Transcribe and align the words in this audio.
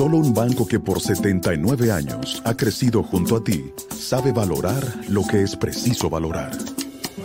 Solo 0.00 0.16
un 0.16 0.32
banco 0.32 0.66
que 0.66 0.80
por 0.80 0.98
79 0.98 1.92
años 1.92 2.40
ha 2.46 2.56
crecido 2.56 3.02
junto 3.02 3.36
a 3.36 3.44
ti 3.44 3.70
sabe 3.94 4.32
valorar 4.32 4.82
lo 5.10 5.26
que 5.26 5.42
es 5.42 5.54
preciso 5.56 6.08
valorar. 6.08 6.52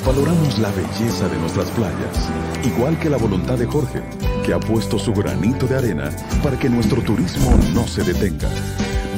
Valoramos 0.05 0.59
la 0.59 0.69
belleza 0.71 1.29
de 1.29 1.37
nuestras 1.37 1.69
playas, 1.69 2.29
igual 2.65 2.99
que 2.99 3.09
la 3.09 3.15
voluntad 3.15 3.57
de 3.57 3.65
Jorge, 3.65 4.03
que 4.45 4.53
ha 4.53 4.59
puesto 4.59 4.99
su 4.99 5.13
granito 5.13 5.67
de 5.67 5.77
arena 5.77 6.11
para 6.43 6.59
que 6.59 6.69
nuestro 6.69 7.01
turismo 7.01 7.57
no 7.73 7.87
se 7.87 8.03
detenga. 8.03 8.49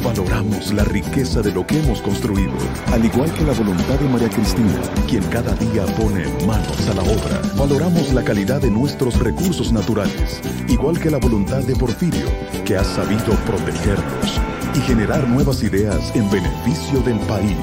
Valoramos 0.07 0.73
la 0.73 0.85
riqueza 0.85 1.41
de 1.41 1.51
lo 1.51 1.67
que 1.67 1.77
hemos 1.79 2.01
construido, 2.01 2.53
al 2.93 3.03
igual 3.03 3.29
que 3.33 3.43
la 3.43 3.51
voluntad 3.51 3.99
de 3.99 4.07
María 4.07 4.29
Cristina, 4.29 4.81
quien 5.05 5.21
cada 5.23 5.53
día 5.55 5.85
pone 5.97 6.25
manos 6.45 6.87
a 6.87 6.93
la 6.93 7.01
obra. 7.01 7.41
Valoramos 7.57 8.13
la 8.13 8.23
calidad 8.23 8.61
de 8.61 8.71
nuestros 8.71 9.19
recursos 9.19 9.73
naturales, 9.73 10.41
igual 10.69 10.97
que 10.97 11.11
la 11.11 11.17
voluntad 11.17 11.61
de 11.63 11.75
Porfirio, 11.75 12.25
que 12.63 12.77
ha 12.77 12.85
sabido 12.85 13.35
protegerlos 13.45 14.39
y 14.75 14.79
generar 14.79 15.27
nuevas 15.27 15.61
ideas 15.61 16.15
en 16.15 16.31
beneficio 16.31 17.01
del 17.01 17.19
país. 17.27 17.57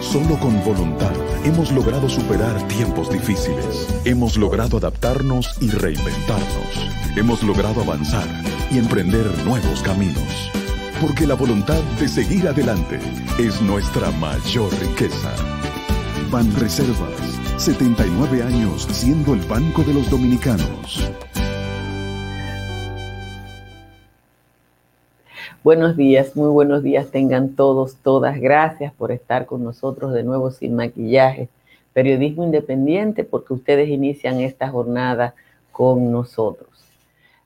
Solo 0.00 0.36
con 0.40 0.60
voluntad 0.64 1.12
hemos 1.44 1.70
logrado 1.70 2.08
superar 2.08 2.60
tiempos 2.66 3.08
difíciles. 3.08 3.86
Hemos 4.04 4.36
logrado 4.36 4.78
adaptarnos 4.78 5.54
y 5.60 5.70
reinventarnos. 5.70 6.88
Hemos 7.16 7.44
logrado 7.44 7.82
avanzar 7.82 8.26
y 8.72 8.78
emprender 8.78 9.26
nuevos 9.44 9.80
caminos 9.82 10.50
porque 11.00 11.26
la 11.26 11.34
voluntad 11.34 11.80
de 12.00 12.08
seguir 12.08 12.48
adelante 12.48 12.98
es 13.38 13.62
nuestra 13.62 14.10
mayor 14.12 14.72
riqueza. 14.80 15.32
Ban 16.30 16.52
Reservas, 16.56 17.20
79 17.56 18.42
años 18.42 18.82
siendo 18.90 19.34
el 19.34 19.40
banco 19.42 19.82
de 19.82 19.94
los 19.94 20.10
dominicanos. 20.10 21.08
Buenos 25.62 25.96
días, 25.96 26.34
muy 26.34 26.50
buenos 26.50 26.82
días 26.82 27.10
tengan 27.10 27.54
todos, 27.54 27.96
todas. 27.96 28.40
Gracias 28.40 28.92
por 28.92 29.12
estar 29.12 29.46
con 29.46 29.62
nosotros 29.62 30.12
de 30.12 30.24
nuevo 30.24 30.50
sin 30.50 30.74
maquillaje. 30.74 31.48
Periodismo 31.92 32.44
independiente 32.44 33.22
porque 33.22 33.54
ustedes 33.54 33.88
inician 33.88 34.40
esta 34.40 34.68
jornada 34.68 35.34
con 35.70 36.10
nosotros. 36.10 36.68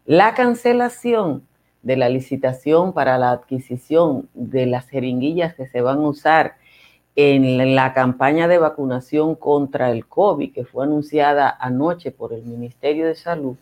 La 0.06 0.34
cancelación 0.34 1.42
de 1.82 1.96
la 1.96 2.08
licitación 2.08 2.92
para 2.92 3.18
la 3.18 3.32
adquisición 3.32 4.28
de 4.34 4.66
las 4.66 4.88
jeringuillas 4.88 5.54
que 5.54 5.66
se 5.66 5.80
van 5.80 5.98
a 5.98 6.08
usar 6.08 6.54
en 7.14 7.74
la 7.74 7.92
campaña 7.92 8.48
de 8.48 8.58
vacunación 8.58 9.34
contra 9.34 9.90
el 9.90 10.06
COVID 10.06 10.52
que 10.52 10.64
fue 10.64 10.84
anunciada 10.84 11.54
anoche 11.60 12.10
por 12.10 12.32
el 12.32 12.42
Ministerio 12.44 13.06
de 13.06 13.14
Salud, 13.14 13.56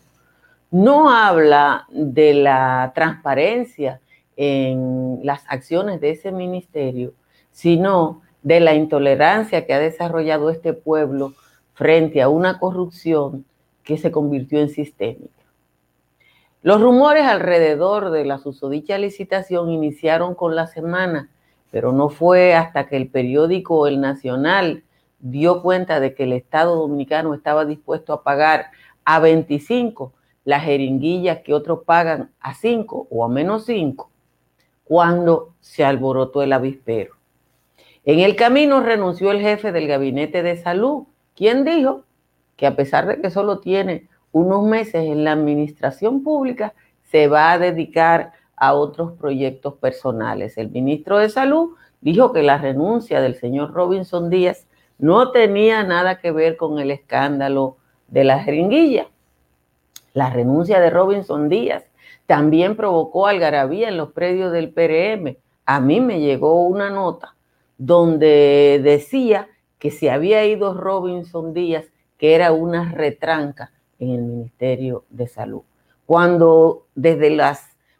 no 0.69 1.11
habla 1.11 1.85
de 1.89 2.33
la 2.33 2.91
transparencia 2.95 3.99
en 4.37 5.19
las 5.23 5.43
acciones 5.49 5.99
de 5.99 6.11
ese 6.11 6.31
ministerio, 6.31 7.13
sino 7.51 8.21
de 8.41 8.61
la 8.61 8.73
intolerancia 8.73 9.65
que 9.65 9.73
ha 9.73 9.79
desarrollado 9.79 10.49
este 10.49 10.73
pueblo 10.73 11.33
frente 11.73 12.21
a 12.21 12.29
una 12.29 12.57
corrupción 12.57 13.45
que 13.83 13.97
se 13.97 14.11
convirtió 14.11 14.59
en 14.59 14.69
sistémica. 14.69 15.40
Los 16.63 16.79
rumores 16.79 17.25
alrededor 17.25 18.11
de 18.11 18.23
la 18.23 18.37
susodicha 18.37 18.99
licitación 18.99 19.71
iniciaron 19.71 20.35
con 20.35 20.55
la 20.55 20.67
semana, 20.67 21.31
pero 21.71 21.91
no 21.91 22.09
fue 22.09 22.53
hasta 22.53 22.85
que 22.87 22.97
el 22.97 23.09
periódico 23.09 23.87
El 23.87 23.99
Nacional 23.99 24.83
dio 25.19 25.63
cuenta 25.63 25.99
de 25.99 26.13
que 26.13 26.23
el 26.23 26.33
Estado 26.33 26.75
Dominicano 26.75 27.33
estaba 27.33 27.65
dispuesto 27.65 28.13
a 28.13 28.21
pagar 28.21 28.67
a 29.05 29.19
25 29.19 30.13
las 30.43 30.63
jeringuillas 30.63 31.39
que 31.39 31.55
otros 31.55 31.79
pagan 31.83 32.29
a 32.39 32.53
5 32.53 33.07
o 33.09 33.25
a 33.25 33.27
menos 33.27 33.65
5, 33.65 34.11
cuando 34.83 35.55
se 35.61 35.83
alborotó 35.83 36.43
el 36.43 36.53
avispero. 36.53 37.15
En 38.05 38.19
el 38.19 38.35
camino 38.35 38.81
renunció 38.81 39.31
el 39.31 39.41
jefe 39.41 39.71
del 39.71 39.87
gabinete 39.87 40.43
de 40.43 40.57
salud, 40.57 41.05
quien 41.35 41.65
dijo 41.65 42.03
que 42.55 42.67
a 42.67 42.75
pesar 42.75 43.07
de 43.07 43.19
que 43.19 43.31
solo 43.31 43.59
tiene 43.59 44.09
unos 44.31 44.63
meses 44.63 45.05
en 45.05 45.23
la 45.23 45.33
administración 45.33 46.23
pública, 46.23 46.73
se 47.11 47.27
va 47.27 47.51
a 47.51 47.59
dedicar 47.59 48.33
a 48.55 48.73
otros 48.73 49.13
proyectos 49.13 49.73
personales. 49.75 50.57
El 50.57 50.69
ministro 50.69 51.17
de 51.17 51.29
Salud 51.29 51.71
dijo 51.99 52.31
que 52.31 52.43
la 52.43 52.57
renuncia 52.57 53.19
del 53.19 53.35
señor 53.35 53.73
Robinson 53.73 54.29
Díaz 54.29 54.67
no 54.97 55.31
tenía 55.31 55.83
nada 55.83 56.19
que 56.19 56.31
ver 56.31 56.57
con 56.57 56.79
el 56.79 56.91
escándalo 56.91 57.77
de 58.07 58.23
la 58.23 58.39
jeringuilla. 58.39 59.07
La 60.13 60.29
renuncia 60.29 60.79
de 60.79 60.89
Robinson 60.89 61.49
Díaz 61.49 61.83
también 62.27 62.75
provocó 62.75 63.27
algarabía 63.27 63.89
en 63.89 63.97
los 63.97 64.11
predios 64.11 64.51
del 64.51 64.71
PRM. 64.71 65.37
A 65.65 65.79
mí 65.79 65.99
me 65.99 66.19
llegó 66.19 66.63
una 66.65 66.89
nota 66.89 67.35
donde 67.77 68.79
decía 68.83 69.47
que 69.79 69.89
se 69.89 70.11
había 70.11 70.45
ido 70.45 70.75
Robinson 70.75 71.53
Díaz, 71.53 71.85
que 72.17 72.35
era 72.35 72.51
una 72.51 72.91
retranca 72.91 73.71
en 74.01 74.09
el 74.09 74.21
Ministerio 74.23 75.05
de 75.09 75.27
Salud. 75.27 75.61
Cuando 76.05 76.87
desde 76.95 77.29
los 77.29 77.59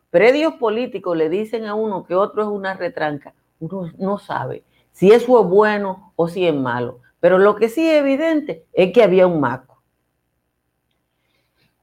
predios 0.09 0.55
políticos 0.55 1.15
le 1.15 1.29
dicen 1.29 1.65
a 1.65 1.75
uno 1.75 2.03
que 2.03 2.15
otro 2.15 2.41
es 2.41 2.47
una 2.49 2.73
retranca, 2.73 3.33
uno 3.59 3.89
no 3.97 4.17
sabe 4.17 4.63
si 4.91 5.11
eso 5.11 5.39
es 5.39 5.47
bueno 5.47 6.11
o 6.15 6.27
si 6.27 6.45
es 6.45 6.53
malo. 6.53 6.99
Pero 7.19 7.37
lo 7.37 7.55
que 7.55 7.69
sí 7.69 7.87
es 7.87 8.01
evidente 8.01 8.65
es 8.73 8.91
que 8.91 9.03
había 9.03 9.27
un 9.27 9.39
maco. 9.39 9.81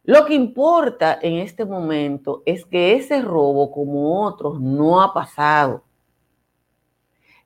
Lo 0.03 0.25
que 0.25 0.35
importa 0.35 1.19
en 1.23 1.35
este 1.35 1.65
momento 1.65 2.43
es 2.45 2.65
que 2.65 2.97
ese 2.97 3.23
robo, 3.23 3.71
como 3.71 4.27
otros, 4.27 4.61
no 4.61 5.01
ha 5.01 5.15
pasado. 5.15 5.85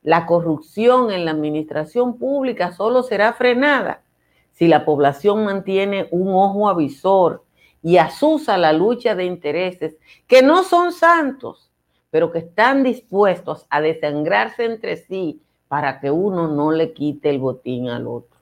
La 0.03 0.27
corrupción 0.27 1.11
en 1.11 1.25
la 1.25 1.33
administración 1.33 2.19
pública 2.19 2.73
solo 2.73 3.03
será 3.03 3.35
frenada 3.35 4.03
si 4.63 4.69
la 4.69 4.85
población 4.85 5.45
mantiene 5.45 6.07
un 6.13 6.29
ojo 6.29 6.69
avisor 6.69 7.43
y 7.83 7.97
asusa 7.97 8.57
la 8.57 8.73
lucha 8.73 9.17
de 9.17 9.25
intereses 9.25 9.97
que 10.29 10.41
no 10.41 10.63
son 10.63 10.93
santos, 10.93 11.73
pero 12.13 12.31
que 12.31 12.39
están 12.39 12.85
dispuestos 12.85 13.67
a 13.71 13.81
desangrarse 13.81 14.65
entre 14.65 14.99
sí 14.99 15.43
para 15.67 15.99
que 15.99 16.13
uno 16.13 16.47
no 16.47 16.71
le 16.71 16.93
quite 16.93 17.29
el 17.29 17.41
botín 17.41 17.89
al 17.89 18.07
otro. 18.07 18.39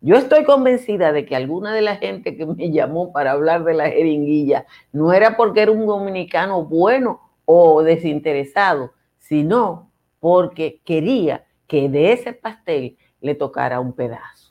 Yo 0.00 0.16
estoy 0.16 0.42
convencida 0.42 1.12
de 1.12 1.24
que 1.26 1.36
alguna 1.36 1.72
de 1.72 1.82
la 1.82 1.94
gente 1.94 2.36
que 2.36 2.44
me 2.44 2.72
llamó 2.72 3.12
para 3.12 3.30
hablar 3.30 3.62
de 3.62 3.74
la 3.74 3.88
jeringuilla 3.88 4.66
no 4.90 5.12
era 5.12 5.36
porque 5.36 5.62
era 5.62 5.70
un 5.70 5.86
dominicano 5.86 6.64
bueno 6.64 7.20
o 7.44 7.84
desinteresado, 7.84 8.94
sino 9.20 9.92
porque 10.18 10.80
quería 10.84 11.46
que 11.68 11.88
de 11.88 12.14
ese 12.14 12.32
pastel 12.32 12.96
le 13.20 13.36
tocara 13.36 13.78
un 13.78 13.92
pedazo. 13.92 14.41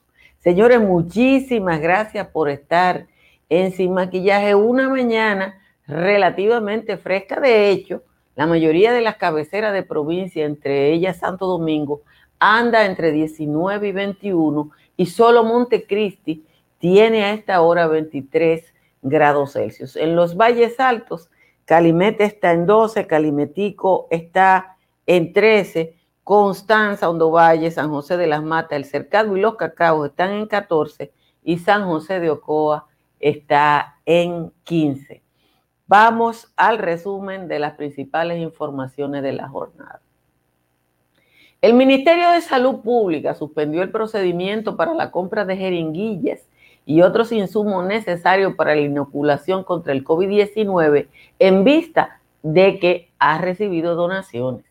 Señores, 0.42 0.82
muchísimas 0.82 1.80
gracias 1.80 2.28
por 2.30 2.50
estar 2.50 3.06
en 3.48 3.72
Sin 3.74 3.94
Maquillaje 3.94 4.56
una 4.56 4.90
mañana 4.90 5.62
relativamente 5.86 6.98
fresca. 6.98 7.40
De 7.40 7.70
hecho, 7.70 8.02
la 8.36 8.48
mayoría 8.48 8.92
de 8.92 9.02
las 9.02 9.18
cabeceras 9.18 9.72
de 9.72 9.84
provincia, 9.84 10.44
entre 10.44 10.94
ellas 10.94 11.18
Santo 11.18 11.46
Domingo, 11.46 12.02
anda 12.40 12.88
entre 12.88 13.12
19 13.12 13.90
y 13.90 13.92
21 13.92 14.72
y 14.98 15.06
solo 15.06 15.44
Montecristi 15.44 16.44
tiene 16.80 17.24
a 17.24 17.34
esta 17.34 17.62
hora 17.62 17.86
23 17.86 18.66
grados 19.04 19.54
Celsius. 19.54 19.96
En 19.96 20.16
los 20.16 20.36
valles 20.36 20.80
altos, 20.80 21.30
Calimete 21.66 22.24
está 22.24 22.52
en 22.52 22.66
12, 22.66 23.06
Calimetico 23.06 24.08
está 24.10 24.76
en 25.06 25.34
13 25.34 26.01
Constanza, 26.32 27.10
Hondo 27.10 27.30
Valle, 27.30 27.72
San 27.72 27.90
José 27.90 28.16
de 28.16 28.26
las 28.26 28.42
Matas, 28.42 28.78
El 28.78 28.86
Cercado 28.86 29.36
y 29.36 29.42
Los 29.42 29.58
Cacaos 29.58 30.08
están 30.08 30.32
en 30.32 30.46
14 30.48 31.12
y 31.44 31.58
San 31.58 31.84
José 31.84 32.22
de 32.22 32.30
Ocoa 32.30 32.88
está 33.20 33.98
en 34.06 34.50
15. 34.64 35.22
Vamos 35.88 36.54
al 36.56 36.78
resumen 36.78 37.50
de 37.50 37.60
las 37.60 37.74
principales 37.74 38.40
informaciones 38.40 39.24
de 39.24 39.34
la 39.34 39.50
jornada. 39.50 40.00
El 41.60 41.74
Ministerio 41.74 42.30
de 42.30 42.40
Salud 42.40 42.80
Pública 42.80 43.36
suspendió 43.36 43.82
el 43.82 43.92
procedimiento 43.92 44.78
para 44.78 44.94
la 44.94 45.12
compra 45.12 45.44
de 45.44 45.58
jeringuillas 45.58 46.48
y 46.86 47.02
otros 47.02 47.34
insumos 47.34 47.86
necesarios 47.86 48.56
para 48.56 48.74
la 48.74 48.80
inoculación 48.80 49.66
contra 49.66 49.92
el 49.92 50.06
COVID-19 50.06 51.10
en 51.40 51.64
vista 51.66 52.22
de 52.42 52.80
que 52.80 53.12
ha 53.20 53.38
recibido 53.40 53.96
donaciones. 53.96 54.71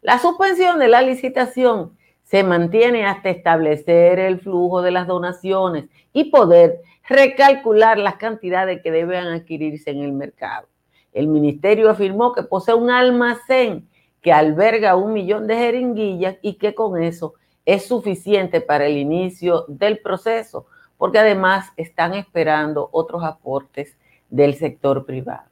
La 0.00 0.18
suspensión 0.18 0.78
de 0.78 0.88
la 0.88 1.02
licitación 1.02 1.96
se 2.22 2.44
mantiene 2.44 3.04
hasta 3.04 3.30
establecer 3.30 4.20
el 4.20 4.38
flujo 4.38 4.80
de 4.80 4.92
las 4.92 5.06
donaciones 5.06 5.86
y 6.12 6.24
poder 6.24 6.82
recalcular 7.08 7.98
las 7.98 8.16
cantidades 8.16 8.80
que 8.82 8.92
deben 8.92 9.26
adquirirse 9.26 9.90
en 9.90 10.02
el 10.02 10.12
mercado. 10.12 10.68
El 11.12 11.26
ministerio 11.26 11.90
afirmó 11.90 12.32
que 12.32 12.42
posee 12.42 12.74
un 12.74 12.90
almacén 12.90 13.88
que 14.20 14.32
alberga 14.32 14.94
un 14.94 15.12
millón 15.12 15.46
de 15.46 15.56
jeringuillas 15.56 16.36
y 16.42 16.54
que 16.54 16.74
con 16.74 17.02
eso 17.02 17.34
es 17.64 17.86
suficiente 17.86 18.60
para 18.60 18.86
el 18.86 18.96
inicio 18.96 19.64
del 19.66 19.98
proceso, 19.98 20.66
porque 20.96 21.18
además 21.18 21.72
están 21.76 22.14
esperando 22.14 22.88
otros 22.92 23.24
aportes 23.24 23.96
del 24.30 24.54
sector 24.54 25.04
privado. 25.06 25.48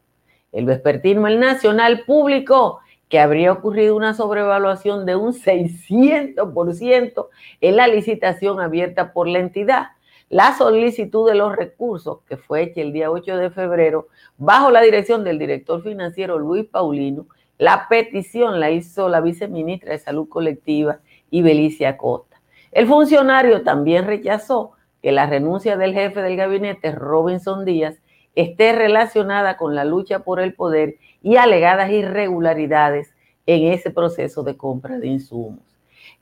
El 0.52 0.66
vespertino 0.66 1.26
El 1.26 1.40
Nacional 1.40 2.04
publicó 2.06 2.80
que 3.08 3.20
habría 3.20 3.52
ocurrido 3.52 3.96
una 3.96 4.14
sobrevaluación 4.14 5.06
de 5.06 5.16
un 5.16 5.32
600% 5.32 7.28
en 7.60 7.76
la 7.76 7.86
licitación 7.86 8.60
abierta 8.60 9.12
por 9.12 9.28
la 9.28 9.38
entidad. 9.38 9.88
La 10.28 10.56
solicitud 10.56 11.28
de 11.28 11.36
los 11.36 11.54
recursos, 11.54 12.18
que 12.28 12.36
fue 12.36 12.62
hecha 12.62 12.80
el 12.80 12.92
día 12.92 13.10
8 13.10 13.36
de 13.36 13.50
febrero, 13.50 14.08
bajo 14.36 14.70
la 14.70 14.80
dirección 14.80 15.22
del 15.22 15.38
director 15.38 15.82
financiero 15.82 16.38
Luis 16.38 16.64
Paulino, 16.66 17.26
la 17.58 17.86
petición 17.88 18.58
la 18.58 18.70
hizo 18.70 19.08
la 19.08 19.20
viceministra 19.20 19.92
de 19.92 19.98
Salud 19.98 20.28
Colectiva, 20.28 20.98
Ibelicia 21.30 21.96
Costa. 21.96 22.40
El 22.72 22.86
funcionario 22.86 23.62
también 23.62 24.04
rechazó 24.04 24.72
que 25.00 25.12
la 25.12 25.26
renuncia 25.26 25.76
del 25.76 25.94
jefe 25.94 26.20
del 26.20 26.36
gabinete, 26.36 26.90
Robinson 26.92 27.64
Díaz, 27.64 28.02
esté 28.34 28.72
relacionada 28.72 29.56
con 29.56 29.74
la 29.74 29.84
lucha 29.84 30.18
por 30.18 30.40
el 30.40 30.52
poder 30.54 30.96
y 31.22 31.36
alegadas 31.36 31.90
irregularidades 31.90 33.12
en 33.46 33.72
ese 33.72 33.90
proceso 33.90 34.42
de 34.42 34.56
compra 34.56 34.98
de 34.98 35.08
insumos. 35.08 35.60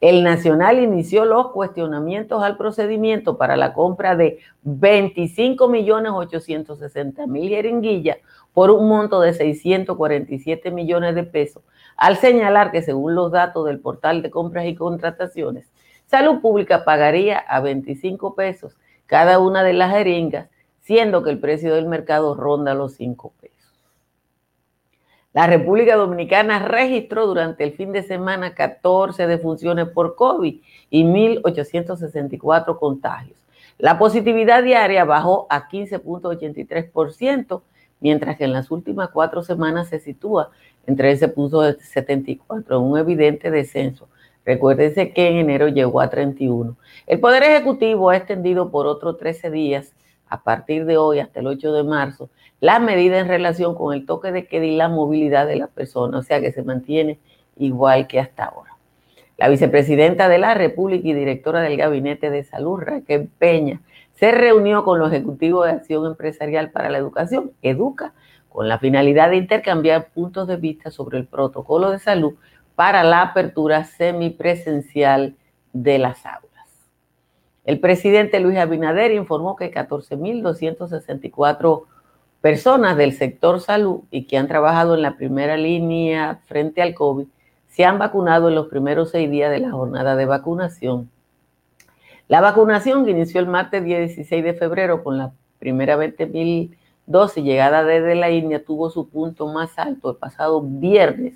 El 0.01 0.25
Nacional 0.25 0.83
inició 0.83 1.25
los 1.25 1.53
cuestionamientos 1.53 2.43
al 2.43 2.57
procedimiento 2.57 3.39
para 3.39 3.57
la 3.57 3.73
compra 3.73 4.17
de 4.17 4.39
25.860.000 4.65 7.49
jeringuillas 7.49 8.19
por 8.53 8.71
un 8.71 8.89
monto 8.89 9.21
de 9.21 9.35
647 9.35 10.71
millones 10.71 11.15
de 11.15 11.25
pesos, 11.25 11.63
al 11.97 12.17
señalar 12.17 12.71
que 12.71 12.83
según 12.83 13.15
los 13.15 13.33
datos 13.33 13.67
del 13.67 13.81
portal 13.81 14.23
de 14.23 14.31
compras 14.31 14.67
y 14.67 14.75
contrataciones, 14.75 15.71
Salud 16.07 16.41
Pública 16.41 16.85
pagaría 16.85 17.39
a 17.39 17.61
25 17.61 18.35
pesos 18.35 18.77
cada 19.07 19.39
una 19.39 19.63
de 19.63 19.73
las 19.73 19.93
jeringas, 19.93 20.51
siendo 20.81 21.23
que 21.23 21.31
el 21.31 21.41
precio 21.41 21.75
del 21.75 21.87
mercado 21.87 22.35
ronda 22.35 22.75
los 22.75 22.95
5 22.95 23.33
pesos. 23.41 23.54
La 25.35 25.47
República 25.49 25.97
Dominicana 25.97 26.61
registró 26.61 27.27
durante 27.27 27.65
el 27.65 27.73
fin 27.73 27.91
de 27.91 28.05
semana 28.05 28.55
14 28.55 29.27
defunciones 29.27 29.89
por 29.89 30.15
COVID 30.15 30.61
y 30.91 31.03
1.864 31.03 32.79
contagios. 32.79 33.37
La 33.77 33.99
positividad 33.99 34.63
diaria 34.63 35.05
bajó 35.05 35.49
a 35.51 35.69
15.83%, 35.69 37.63
mientras 37.99 38.37
que 38.37 38.45
en 38.45 38.53
las 38.53 38.71
últimas 38.71 39.09
cuatro 39.09 39.43
semanas 39.43 39.89
se 39.89 39.99
sitúa 39.99 40.51
en 40.87 40.97
13.74, 40.97 42.81
un 42.81 42.97
evidente 42.97 43.51
descenso. 43.51 44.09
Recuérdense 44.45 45.13
que 45.13 45.27
en 45.27 45.39
enero 45.39 45.67
llegó 45.67 46.01
a 46.01 46.11
31. 46.11 46.77
El 47.09 47.19
Poder 47.19 47.43
Ejecutivo 47.43 48.11
ha 48.11 48.17
extendido 48.17 48.71
por 48.71 48.87
otros 48.87 49.19
13 49.19 49.51
días, 49.51 49.95
a 50.29 50.43
partir 50.43 50.85
de 50.85 50.97
hoy 50.97 51.19
hasta 51.21 51.41
el 51.41 51.47
8 51.47 51.73
de 51.73 51.85
marzo, 51.85 52.31
la 52.61 52.79
medida 52.79 53.19
en 53.19 53.29
relación 53.29 53.75
con 53.75 53.95
el 53.95 54.07
toque 54.07 54.33
de 54.33 54.47
queda 54.47 54.65
y 54.65 54.77
la 54.77 54.89
movilidad 54.89 55.47
de 55.47 55.57
las 55.57 55.71
personas, 55.71 56.21
o 56.21 56.23
sea 56.23 56.41
que 56.41 56.53
se 56.53 56.63
mantiene 56.63 57.19
igual 57.57 58.07
que 58.07 58.21
hasta 58.21 58.45
ahora. 58.47 58.71
La 59.37 59.49
vicepresidenta 59.49 60.29
de 60.29 60.39
la 60.39 60.55
República 60.55 61.09
y 61.09 61.13
directora 61.13 61.61
del 61.61 61.77
Gabinete 61.77 62.31
de 62.31 62.45
Salud, 62.45 62.81
Raquel 62.81 63.29
Peña, 63.39 63.81
se 64.15 64.31
reunió 64.31 64.85
con 64.85 65.01
los 65.01 65.13
ejecutivos 65.13 65.67
de 65.67 65.73
Acción 65.73 66.07
Empresarial 66.07 66.71
para 66.71 66.89
la 66.89 66.99
Educación, 66.99 67.51
EDUCA, 67.63 68.15
con 68.49 68.69
la 68.69 68.79
finalidad 68.79 69.31
de 69.31 69.37
intercambiar 69.37 70.11
puntos 70.11 70.47
de 70.47 70.57
vista 70.57 70.93
sobre 70.93 71.19
el 71.19 71.27
protocolo 71.27 71.91
de 71.91 71.99
salud 71.99 72.35
para 72.77 73.03
la 73.03 73.23
apertura 73.23 73.85
semipresencial 73.85 75.35
de 75.73 75.99
las 75.99 76.25
aulas. 76.25 76.44
El 77.65 77.81
presidente 77.81 78.39
Luis 78.41 78.59
Abinader 78.59 79.13
informó 79.13 79.57
que 79.57 79.73
14.264 79.73 81.85
personas 82.43 82.99
del 82.99 83.15
sector 83.15 83.61
salud 83.61 84.01
y 84.11 84.25
que 84.25 84.37
han 84.37 84.49
trabajado 84.49 84.95
en 84.95 85.01
la 85.03 85.17
primera 85.17 85.57
línea 85.57 86.41
frente 86.45 86.83
al 86.83 86.93
COVID 86.95 87.27
se 87.69 87.87
han 87.87 87.99
vacunado 87.99 88.49
en 88.49 88.55
los 88.55 88.69
primeros 88.69 89.11
seis 89.11 89.31
días 89.31 89.51
de 89.51 89.61
la 89.61 89.71
jornada 89.71 90.15
de 90.15 90.27
vacunación. 90.27 91.09
La 92.29 92.43
vacunación 92.43 93.05
que 93.05 93.11
inició 93.13 93.41
el 93.41 93.47
martes 93.47 93.83
16 93.83 94.45
de 94.45 94.55
febrero 94.55 95.03
con 95.03 95.19
la 95.19 95.33
primera 95.59 95.97
20.000 95.97 96.77
dosis 97.07 97.43
llegada 97.43 97.83
desde 97.83 98.15
la 98.15 98.31
India 98.31 98.65
tuvo 98.65 98.91
su 98.91 99.09
punto 99.09 99.47
más 99.47 99.79
alto 99.79 100.11
el 100.11 100.17
pasado 100.17 100.63
viernes, 100.63 101.35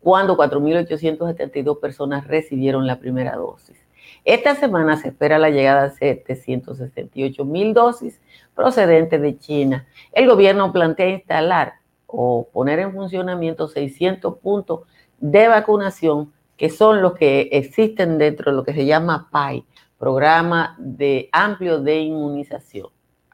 cuando 0.00 0.36
4.872 0.36 1.80
personas 1.80 2.26
recibieron 2.26 2.86
la 2.86 2.98
primera 2.98 3.36
dosis. 3.36 3.83
Esta 4.24 4.54
semana 4.54 4.96
se 4.96 5.08
espera 5.08 5.38
la 5.38 5.50
llegada 5.50 5.88
de 5.88 5.94
768 5.94 7.44
mil 7.44 7.74
dosis 7.74 8.20
procedentes 8.54 9.20
de 9.20 9.38
China. 9.38 9.86
El 10.12 10.28
gobierno 10.28 10.72
plantea 10.72 11.08
instalar 11.08 11.74
o 12.06 12.48
poner 12.52 12.78
en 12.78 12.92
funcionamiento 12.92 13.68
600 13.68 14.38
puntos 14.38 14.80
de 15.18 15.48
vacunación 15.48 16.32
que 16.56 16.70
son 16.70 17.02
los 17.02 17.14
que 17.14 17.48
existen 17.52 18.18
dentro 18.18 18.50
de 18.50 18.56
lo 18.56 18.64
que 18.64 18.72
se 18.72 18.86
llama 18.86 19.28
PAI, 19.30 19.64
Programa 19.98 20.76
de 20.78 21.28
Amplio 21.32 21.80
de 21.80 22.00
Inmunización, 22.00 22.88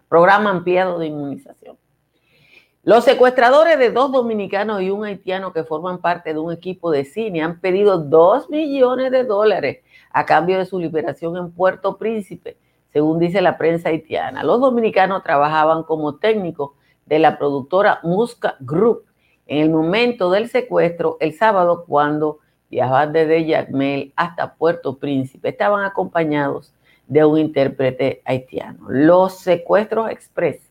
Programa 0.08 0.50
Ampliado 0.50 0.98
de 0.98 1.06
Inmunización. 1.06 1.76
Los 2.82 3.04
secuestradores 3.04 3.78
de 3.78 3.90
dos 3.90 4.10
dominicanos 4.10 4.80
y 4.80 4.88
un 4.88 5.04
haitiano 5.04 5.52
que 5.52 5.64
forman 5.64 5.98
parte 5.98 6.32
de 6.32 6.38
un 6.38 6.50
equipo 6.50 6.90
de 6.90 7.04
cine 7.04 7.42
han 7.42 7.60
pedido 7.60 7.98
2 7.98 8.48
millones 8.48 9.10
de 9.10 9.24
dólares 9.24 9.80
a 10.10 10.26
cambio 10.26 10.58
de 10.58 10.66
su 10.66 10.78
liberación 10.78 11.36
en 11.36 11.52
Puerto 11.52 11.96
Príncipe, 11.96 12.56
según 12.92 13.18
dice 13.18 13.40
la 13.40 13.56
prensa 13.56 13.88
haitiana. 13.88 14.42
Los 14.42 14.60
dominicanos 14.60 15.22
trabajaban 15.22 15.82
como 15.84 16.16
técnicos 16.16 16.72
de 17.06 17.18
la 17.18 17.38
productora 17.38 18.00
Musca 18.02 18.56
Group 18.60 19.04
en 19.46 19.58
el 19.58 19.70
momento 19.70 20.30
del 20.30 20.48
secuestro 20.48 21.16
el 21.20 21.34
sábado 21.34 21.84
cuando 21.86 22.38
viajaban 22.70 23.12
desde 23.12 23.44
Yacmel 23.44 24.12
hasta 24.16 24.54
Puerto 24.54 24.98
Príncipe. 24.98 25.48
Estaban 25.48 25.84
acompañados 25.84 26.72
de 27.08 27.24
un 27.24 27.38
intérprete 27.38 28.22
haitiano. 28.24 28.86
Los 28.88 29.38
secuestros 29.38 30.10
express 30.10 30.70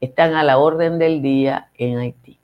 están 0.00 0.34
a 0.34 0.42
la 0.42 0.58
orden 0.58 0.98
del 0.98 1.20
día 1.20 1.70
en 1.76 1.98
Haití. 1.98 2.38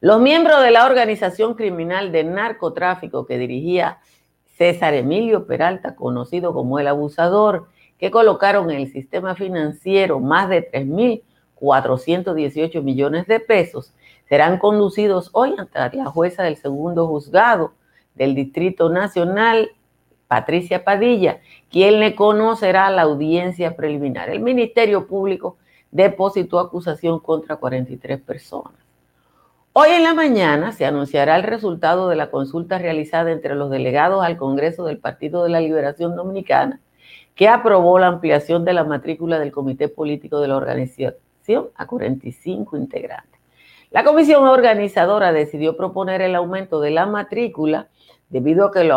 Los 0.00 0.20
miembros 0.20 0.62
de 0.62 0.70
la 0.70 0.86
organización 0.86 1.54
criminal 1.54 2.12
de 2.12 2.24
narcotráfico 2.24 3.26
que 3.26 3.38
dirigía 3.38 3.98
César 4.58 4.92
Emilio 4.94 5.46
Peralta, 5.46 5.94
conocido 5.94 6.52
como 6.52 6.80
el 6.80 6.88
abusador, 6.88 7.68
que 7.96 8.10
colocaron 8.10 8.70
en 8.70 8.80
el 8.80 8.92
sistema 8.92 9.36
financiero 9.36 10.20
más 10.20 10.48
de 10.48 10.68
3.418 10.70 12.82
millones 12.82 13.28
de 13.28 13.38
pesos, 13.38 13.92
serán 14.28 14.58
conducidos 14.58 15.30
hoy 15.32 15.54
ante 15.56 15.96
la 15.96 16.06
jueza 16.06 16.42
del 16.42 16.56
segundo 16.56 17.06
juzgado 17.06 17.74
del 18.16 18.34
Distrito 18.34 18.90
Nacional, 18.90 19.70
Patricia 20.26 20.82
Padilla, 20.84 21.40
quien 21.70 22.00
le 22.00 22.16
conocerá 22.16 22.90
la 22.90 23.02
audiencia 23.02 23.76
preliminar. 23.76 24.28
El 24.28 24.40
Ministerio 24.40 25.06
Público 25.06 25.56
depositó 25.92 26.58
acusación 26.58 27.20
contra 27.20 27.54
43 27.56 28.20
personas. 28.20 28.87
Hoy 29.80 29.90
en 29.90 30.02
la 30.02 30.12
mañana 30.12 30.72
se 30.72 30.86
anunciará 30.86 31.36
el 31.36 31.44
resultado 31.44 32.08
de 32.08 32.16
la 32.16 32.32
consulta 32.32 32.78
realizada 32.78 33.30
entre 33.30 33.54
los 33.54 33.70
delegados 33.70 34.24
al 34.24 34.36
Congreso 34.36 34.84
del 34.84 34.98
Partido 34.98 35.44
de 35.44 35.50
la 35.50 35.60
Liberación 35.60 36.16
Dominicana, 36.16 36.80
que 37.36 37.46
aprobó 37.46 38.00
la 38.00 38.08
ampliación 38.08 38.64
de 38.64 38.72
la 38.72 38.82
matrícula 38.82 39.38
del 39.38 39.52
Comité 39.52 39.88
Político 39.88 40.40
de 40.40 40.48
la 40.48 40.56
organización 40.56 41.14
a 41.76 41.86
45 41.86 42.76
integrantes. 42.76 43.40
La 43.92 44.02
comisión 44.02 44.48
organizadora 44.48 45.30
decidió 45.30 45.76
proponer 45.76 46.22
el 46.22 46.34
aumento 46.34 46.80
de 46.80 46.90
la 46.90 47.06
matrícula 47.06 47.86
debido 48.30 48.66
a 48.66 48.72
que 48.72 48.80
el 48.80 48.90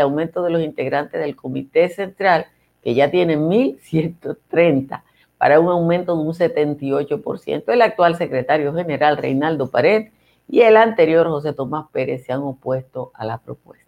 aumento 0.00 0.44
de 0.44 0.50
los 0.50 0.62
integrantes 0.62 1.20
del 1.20 1.34
Comité 1.34 1.88
Central, 1.88 2.46
que 2.84 2.94
ya 2.94 3.10
tiene 3.10 3.36
1.130, 3.36 5.02
para 5.38 5.60
un 5.60 5.68
aumento 5.68 6.16
de 6.16 6.22
un 6.22 6.34
78%. 6.34 7.64
El 7.66 7.82
actual 7.82 8.16
secretario 8.16 8.72
general 8.74 9.16
Reinaldo 9.16 9.70
Pared 9.70 10.08
y 10.48 10.60
el 10.60 10.76
anterior 10.76 11.28
José 11.28 11.52
Tomás 11.52 11.86
Pérez 11.92 12.24
se 12.24 12.32
han 12.32 12.42
opuesto 12.42 13.10
a 13.14 13.24
la 13.24 13.38
propuesta. 13.38 13.84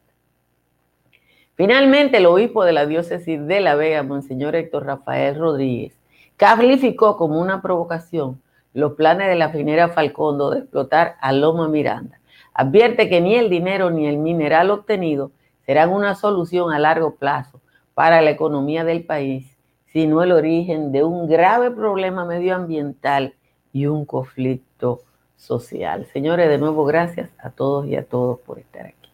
Finalmente, 1.54 2.18
el 2.18 2.26
obispo 2.26 2.64
de 2.64 2.72
la 2.72 2.86
diócesis 2.86 3.46
de 3.46 3.60
La 3.60 3.76
Vega, 3.76 4.02
Monseñor 4.02 4.54
Héctor 4.54 4.84
Rafael 4.84 5.38
Rodríguez, 5.38 5.98
calificó 6.36 7.16
como 7.16 7.40
una 7.40 7.62
provocación 7.62 8.42
los 8.74 8.92
planes 8.92 9.28
de 9.28 9.36
la 9.36 9.48
finera 9.48 9.88
Falcondo 9.88 10.50
de 10.50 10.58
explotar 10.58 11.16
a 11.22 11.32
Loma 11.32 11.66
Miranda. 11.68 12.20
Advierte 12.52 13.08
que 13.08 13.22
ni 13.22 13.34
el 13.34 13.48
dinero 13.48 13.90
ni 13.90 14.06
el 14.06 14.18
mineral 14.18 14.70
obtenido 14.70 15.30
serán 15.64 15.90
una 15.90 16.14
solución 16.14 16.72
a 16.72 16.78
largo 16.78 17.14
plazo 17.14 17.60
para 17.94 18.20
la 18.20 18.30
economía 18.30 18.84
del 18.84 19.04
país 19.04 19.55
sino 19.96 20.22
el 20.22 20.32
origen 20.32 20.92
de 20.92 21.02
un 21.04 21.26
grave 21.26 21.70
problema 21.70 22.26
medioambiental 22.26 23.32
y 23.72 23.86
un 23.86 24.04
conflicto 24.04 25.00
social. 25.38 26.06
Señores, 26.12 26.50
de 26.50 26.58
nuevo, 26.58 26.84
gracias 26.84 27.30
a 27.38 27.48
todos 27.48 27.86
y 27.86 27.96
a 27.96 28.04
todos 28.04 28.38
por 28.40 28.58
estar 28.58 28.84
aquí. 28.84 29.08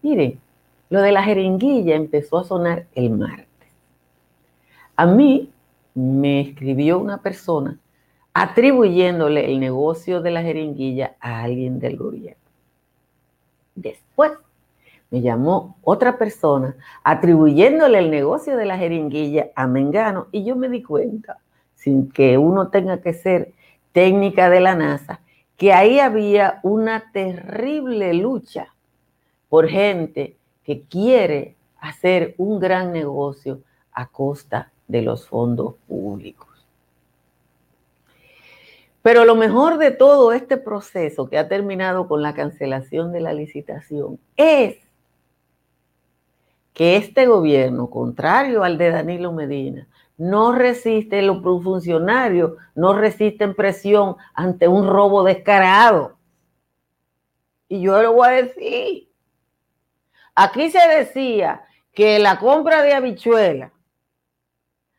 Miren, 0.00 0.40
lo 0.88 1.02
de 1.02 1.12
la 1.12 1.22
jeringuilla 1.22 1.96
empezó 1.96 2.38
a 2.38 2.44
sonar 2.44 2.86
el 2.94 3.10
martes. 3.10 3.68
A 4.96 5.04
mí 5.04 5.50
me 5.94 6.40
escribió 6.40 6.98
una 6.98 7.18
persona 7.18 7.78
atribuyéndole 8.32 9.44
el 9.44 9.60
negocio 9.60 10.22
de 10.22 10.30
la 10.30 10.40
jeringuilla 10.40 11.14
a 11.20 11.42
alguien 11.42 11.78
del 11.78 11.98
gobierno. 11.98 12.40
Después 13.74 14.32
me 15.12 15.20
llamó 15.20 15.76
otra 15.82 16.16
persona 16.16 16.74
atribuyéndole 17.04 17.98
el 17.98 18.10
negocio 18.10 18.56
de 18.56 18.64
la 18.64 18.78
jeringuilla 18.78 19.50
a 19.54 19.66
Mengano 19.66 20.28
y 20.32 20.42
yo 20.42 20.56
me 20.56 20.70
di 20.70 20.82
cuenta, 20.82 21.36
sin 21.74 22.10
que 22.10 22.38
uno 22.38 22.68
tenga 22.68 23.02
que 23.02 23.12
ser 23.12 23.52
técnica 23.92 24.48
de 24.48 24.60
la 24.60 24.74
NASA, 24.74 25.20
que 25.58 25.74
ahí 25.74 26.00
había 26.00 26.60
una 26.62 27.12
terrible 27.12 28.14
lucha 28.14 28.74
por 29.50 29.68
gente 29.68 30.34
que 30.64 30.80
quiere 30.80 31.56
hacer 31.78 32.34
un 32.38 32.58
gran 32.58 32.90
negocio 32.90 33.60
a 33.92 34.06
costa 34.06 34.72
de 34.88 35.02
los 35.02 35.28
fondos 35.28 35.74
públicos. 35.86 36.48
Pero 39.02 39.26
lo 39.26 39.34
mejor 39.34 39.76
de 39.76 39.90
todo 39.90 40.32
este 40.32 40.56
proceso 40.56 41.28
que 41.28 41.36
ha 41.36 41.48
terminado 41.48 42.08
con 42.08 42.22
la 42.22 42.32
cancelación 42.32 43.12
de 43.12 43.20
la 43.20 43.34
licitación 43.34 44.18
es 44.36 44.81
que 46.72 46.96
este 46.96 47.26
gobierno, 47.26 47.90
contrario 47.90 48.64
al 48.64 48.78
de 48.78 48.90
Danilo 48.90 49.32
Medina, 49.32 49.88
no 50.16 50.52
resiste, 50.52 51.22
los 51.22 51.42
funcionarios 51.42 52.52
no 52.74 52.94
resisten 52.94 53.54
presión 53.54 54.16
ante 54.34 54.68
un 54.68 54.86
robo 54.86 55.24
descarado. 55.24 56.16
Y 57.68 57.80
yo 57.80 58.00
lo 58.02 58.12
voy 58.12 58.28
a 58.28 58.32
decir. 58.32 59.10
Aquí 60.34 60.70
se 60.70 60.86
decía 60.88 61.64
que 61.92 62.18
la 62.18 62.38
compra 62.38 62.82
de 62.82 62.94
habichuela 62.94 63.72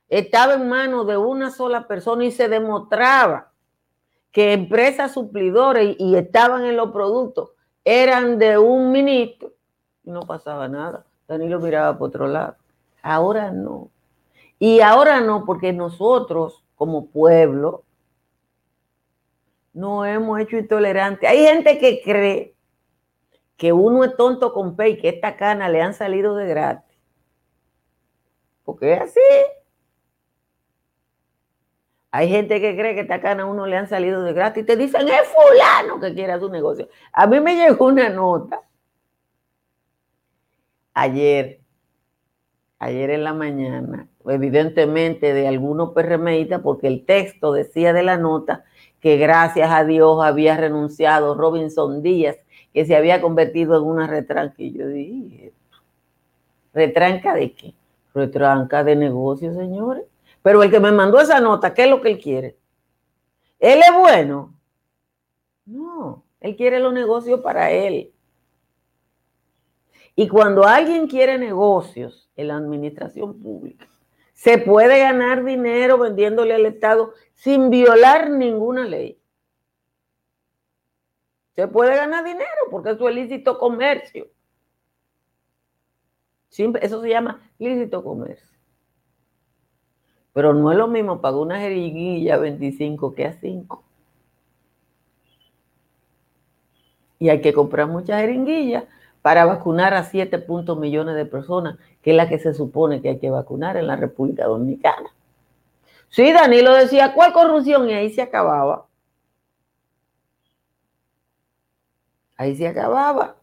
estaba 0.10 0.56
en 0.56 0.70
manos 0.70 1.08
de 1.08 1.18
una 1.18 1.50
sola 1.50 1.88
persona 1.88 2.25
y 2.25 2.32
se 2.32 2.50
demostraba 2.50 3.51
que 4.32 4.53
empresas 4.53 5.13
suplidores 5.13 5.96
y 6.00 6.15
estaban 6.15 6.65
en 6.65 6.75
los 6.75 6.92
productos 6.92 7.51
eran 7.86 8.38
de 8.39 8.58
un 8.58 8.92
ministro 8.92 9.53
y 10.03 10.12
no 10.12 10.22
pasaba 10.22 10.68
nada. 10.68 11.06
Danilo 11.27 11.60
miraba 11.60 11.98
por 11.98 12.10
otro 12.10 12.27
lado. 12.27 12.56
Ahora 13.01 13.51
no. 13.51 13.89
Y 14.60 14.80
ahora 14.80 15.22
no, 15.22 15.46
porque 15.46 15.74
nosotros 15.74 16.63
como 16.75 17.08
pueblo 17.08 17.84
no 19.74 20.06
hemos 20.06 20.39
hecho 20.39 20.58
intolerante. 20.58 21.27
Hay 21.27 21.39
gente 21.39 21.80
que 21.80 22.01
cree 22.01 22.56
que 23.58 23.74
uno 23.74 24.03
es 24.03 24.15
tonto 24.15 24.53
con 24.53 24.75
pay, 24.75 24.98
que 24.98 25.10
esta 25.10 25.36
cana 25.36 25.70
le 25.70 25.82
han 25.82 25.94
salido 25.94 26.36
de 26.36 26.48
gratis. 26.48 26.98
Porque 28.63 28.94
es 28.94 29.01
así. 29.01 29.20
Hay 32.12 32.30
gente 32.30 32.62
que 32.62 32.75
cree 32.75 32.94
que 32.94 33.01
esta 33.01 33.20
cana 33.20 33.44
a 33.44 33.46
uno 33.48 33.65
le 33.65 33.75
han 33.75 33.89
salido 33.89 34.22
de 34.22 34.34
gratis 34.34 34.63
y 34.63 34.65
te 34.65 34.77
dicen, 34.77 35.08
es 35.08 35.27
fulano 35.27 36.00
que 36.00 36.13
quiere 36.13 36.39
su 36.39 36.50
negocio. 36.50 36.88
A 37.12 37.25
mí 37.25 37.39
me 37.39 37.56
llegó 37.56 37.88
una 37.88 38.10
nota 38.10 38.62
ayer, 40.93 41.59
ayer 42.79 43.09
en 43.09 43.23
la 43.23 43.33
mañana, 43.33 44.07
evidentemente 44.25 45.33
de 45.33 45.47
algunos 45.47 45.91
PRMistas, 45.93 46.62
porque 46.62 46.88
el 46.88 47.05
texto 47.05 47.51
decía 47.51 47.93
de 47.93 48.03
la 48.03 48.17
nota 48.17 48.63
que 49.00 49.17
gracias 49.17 49.69
a 49.69 49.83
Dios 49.83 50.23
había 50.23 50.55
renunciado 50.55 51.35
Robinson 51.35 52.01
Díaz, 52.01 52.38
que 52.73 52.85
se 52.85 52.95
había 52.95 53.21
convertido 53.21 53.77
en 53.77 53.83
una 53.83 54.07
retranca. 54.07 54.55
Y 54.57 54.71
yo 54.71 54.88
dije, 54.88 55.53
¿retranca 56.73 57.33
de 57.33 57.53
qué? 57.53 57.73
Retranca 58.13 58.83
de 58.83 58.95
negocio, 58.95 59.53
señores. 59.53 60.05
Pero 60.41 60.63
el 60.63 60.71
que 60.71 60.79
me 60.79 60.91
mandó 60.91 61.19
esa 61.19 61.39
nota, 61.39 61.73
¿qué 61.73 61.83
es 61.83 61.89
lo 61.89 62.01
que 62.01 62.12
él 62.12 62.19
quiere? 62.19 62.57
¿Él 63.59 63.79
es 63.79 63.93
bueno? 63.97 64.53
No, 65.65 66.23
él 66.41 66.55
quiere 66.55 66.79
los 66.79 66.93
negocios 66.93 67.41
para 67.41 67.71
él. 67.71 68.12
Y 70.15 70.27
cuando 70.27 70.63
alguien 70.63 71.08
quiere 71.08 71.38
negocios 71.38 72.29
en 72.36 72.50
la 72.50 72.58
administración 72.58 73.39
pública, 73.41 73.88
se 74.34 74.58
puede 74.58 75.00
ganar 75.00 75.43
dinero 75.43 75.98
vendiéndole 75.98 76.53
al 76.53 76.65
Estado 76.65 77.13
sin 77.34 77.70
violar 77.70 78.29
ninguna 78.29 78.86
ley. 78.86 79.20
Se 81.55 81.67
puede 81.67 81.96
ganar 81.96 82.24
dinero 82.24 82.48
porque 82.70 82.91
es 82.91 83.00
lícito 83.00 83.58
comercio. 83.58 84.27
Eso 86.50 87.01
se 87.01 87.10
llama 87.10 87.41
lícito 87.58 88.03
comercio. 88.03 88.58
Pero 90.34 90.53
no 90.53 90.72
es 90.72 90.77
lo 90.77 90.88
mismo 90.88 91.22
pagar 91.22 91.39
una 91.39 91.60
jeringuilla 91.60 92.36
a 92.36 92.39
25 92.39 93.13
que 93.13 93.25
a 93.25 93.34
5. 93.34 93.84
Y 97.20 97.29
hay 97.29 97.41
que 97.41 97.53
comprar 97.53 97.88
muchas 97.88 98.20
jeringuillas 98.20 98.86
para 99.24 99.46
vacunar 99.46 99.94
a 99.94 100.03
7 100.03 100.38
puntos 100.38 100.77
millones 100.77 101.15
de 101.15 101.25
personas, 101.25 101.80
que 102.01 102.12
es 102.12 102.18
la 102.18 102.27
que 102.27 102.39
se 102.39 102.53
supone 102.53 103.01
que 103.01 103.08
hay 103.08 103.20
que 103.20 103.32
vacunar 103.32 103.77
en 103.77 103.88
la 103.88 103.96
República 103.96 104.46
Dominicana. 104.46 105.10
Sí, 106.10 106.34
Danilo 106.34 106.74
decía, 106.74 107.13
¿cuál 107.13 107.32
corrupción? 107.32 107.89
Y 107.89 107.94
ahí 107.94 108.10
se 108.12 108.22
acababa. 108.22 108.86
Ahí 112.36 112.53
se 112.58 112.68
acababa. 112.68 113.38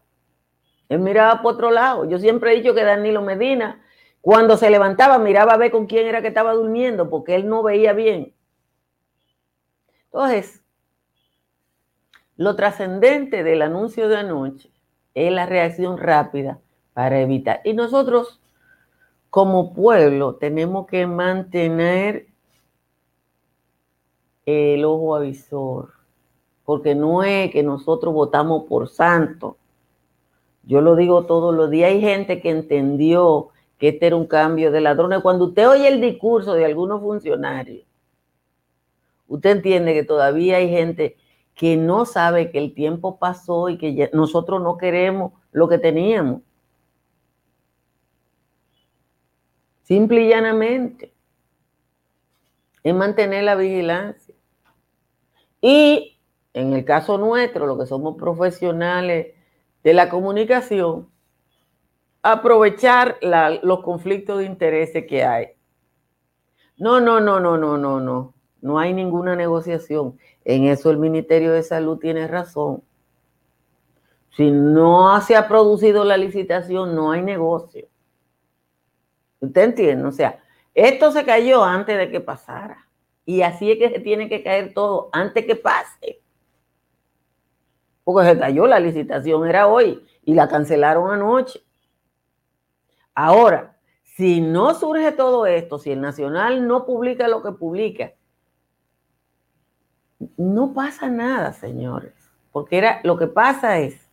Él 0.87 0.99
miraba 0.99 1.41
por 1.41 1.55
otro 1.55 1.71
lado. 1.71 2.05
Yo 2.05 2.19
siempre 2.19 2.53
he 2.53 2.57
dicho 2.57 2.75
que 2.75 2.83
Danilo 2.83 3.23
Medina, 3.23 3.81
cuando 4.21 4.57
se 4.57 4.69
levantaba, 4.69 5.17
miraba 5.17 5.53
a 5.53 5.57
ver 5.57 5.71
con 5.71 5.87
quién 5.87 6.05
era 6.05 6.21
que 6.21 6.27
estaba 6.27 6.53
durmiendo, 6.53 7.09
porque 7.09 7.33
él 7.33 7.49
no 7.49 7.63
veía 7.63 7.93
bien. 7.93 8.35
Entonces, 10.05 10.61
lo 12.37 12.55
trascendente 12.55 13.43
del 13.43 13.63
anuncio 13.63 14.07
de 14.07 14.17
anoche 14.17 14.70
es 15.13 15.31
la 15.31 15.45
reacción 15.45 15.97
rápida 15.97 16.59
para 16.93 17.19
evitar. 17.21 17.61
Y 17.63 17.73
nosotros, 17.73 18.39
como 19.29 19.73
pueblo, 19.73 20.35
tenemos 20.35 20.87
que 20.87 21.07
mantener 21.07 22.27
el 24.45 24.83
ojo 24.85 25.15
avisor, 25.15 25.93
porque 26.65 26.95
no 26.95 27.23
es 27.23 27.51
que 27.51 27.63
nosotros 27.63 28.13
votamos 28.13 28.63
por 28.67 28.89
santo. 28.89 29.57
Yo 30.63 30.81
lo 30.81 30.95
digo 30.95 31.25
todos 31.25 31.53
los 31.55 31.69
días. 31.69 31.91
Hay 31.91 32.01
gente 32.01 32.41
que 32.41 32.49
entendió 32.49 33.49
que 33.77 33.89
este 33.89 34.07
era 34.07 34.15
un 34.15 34.27
cambio 34.27 34.71
de 34.71 34.81
ladrones. 34.81 35.21
Cuando 35.21 35.45
usted 35.45 35.67
oye 35.67 35.87
el 35.87 36.01
discurso 36.01 36.53
de 36.53 36.65
algunos 36.65 37.01
funcionarios, 37.01 37.83
usted 39.27 39.51
entiende 39.51 39.93
que 39.93 40.03
todavía 40.03 40.57
hay 40.57 40.69
gente 40.69 41.17
que 41.61 41.77
no 41.77 42.05
sabe 42.05 42.49
que 42.49 42.57
el 42.57 42.73
tiempo 42.73 43.19
pasó 43.19 43.69
y 43.69 43.77
que 43.77 44.09
nosotros 44.13 44.63
no 44.63 44.79
queremos 44.79 45.33
lo 45.51 45.69
que 45.69 45.77
teníamos. 45.77 46.41
Simple 49.83 50.23
y 50.23 50.29
llanamente. 50.29 51.13
Es 52.81 52.95
mantener 52.95 53.43
la 53.43 53.53
vigilancia. 53.53 54.33
Y 55.61 56.19
en 56.55 56.73
el 56.73 56.83
caso 56.83 57.19
nuestro, 57.19 57.67
lo 57.67 57.77
que 57.77 57.85
somos 57.85 58.17
profesionales 58.17 59.35
de 59.83 59.93
la 59.93 60.09
comunicación, 60.09 61.11
aprovechar 62.23 63.19
los 63.21 63.83
conflictos 63.83 64.39
de 64.39 64.45
intereses 64.45 65.05
que 65.05 65.23
hay. 65.23 65.49
No, 66.77 66.99
no, 66.99 67.19
no, 67.19 67.39
no, 67.39 67.55
no, 67.55 67.77
no, 67.77 67.99
no. 67.99 68.33
No 68.61 68.79
hay 68.79 68.93
ninguna 68.93 69.35
negociación. 69.35 70.17
En 70.45 70.65
eso 70.65 70.91
el 70.91 70.97
Ministerio 70.97 71.51
de 71.51 71.63
Salud 71.63 71.97
tiene 71.97 72.27
razón. 72.27 72.83
Si 74.37 74.49
no 74.49 75.19
se 75.21 75.35
ha 75.35 75.47
producido 75.47 76.03
la 76.05 76.15
licitación, 76.15 76.95
no 76.95 77.11
hay 77.11 77.21
negocio. 77.21 77.87
¿Usted 79.39 79.63
entiende? 79.63 80.07
O 80.07 80.11
sea, 80.11 80.39
esto 80.73 81.11
se 81.11 81.25
cayó 81.25 81.63
antes 81.63 81.97
de 81.97 82.09
que 82.09 82.21
pasara. 82.21 82.87
Y 83.25 83.41
así 83.41 83.71
es 83.71 83.77
que 83.77 83.89
se 83.89 83.99
tiene 83.99 84.29
que 84.29 84.43
caer 84.43 84.73
todo 84.73 85.09
antes 85.11 85.45
que 85.45 85.55
pase. 85.55 86.21
Porque 88.03 88.29
se 88.29 88.39
cayó 88.39 88.67
la 88.67 88.79
licitación, 88.79 89.47
era 89.47 89.67
hoy, 89.67 90.05
y 90.23 90.33
la 90.33 90.47
cancelaron 90.47 91.11
anoche. 91.11 91.61
Ahora, 93.13 93.77
si 94.03 94.41
no 94.41 94.73
surge 94.73 95.11
todo 95.11 95.45
esto, 95.45 95.77
si 95.77 95.91
el 95.91 96.01
Nacional 96.01 96.67
no 96.67 96.85
publica 96.85 97.27
lo 97.27 97.43
que 97.43 97.51
publica, 97.51 98.13
no 100.37 100.73
pasa 100.73 101.09
nada, 101.09 101.53
señores, 101.53 102.13
porque 102.51 102.77
era, 102.77 103.01
lo 103.03 103.17
que 103.17 103.27
pasa 103.27 103.79
es 103.79 104.09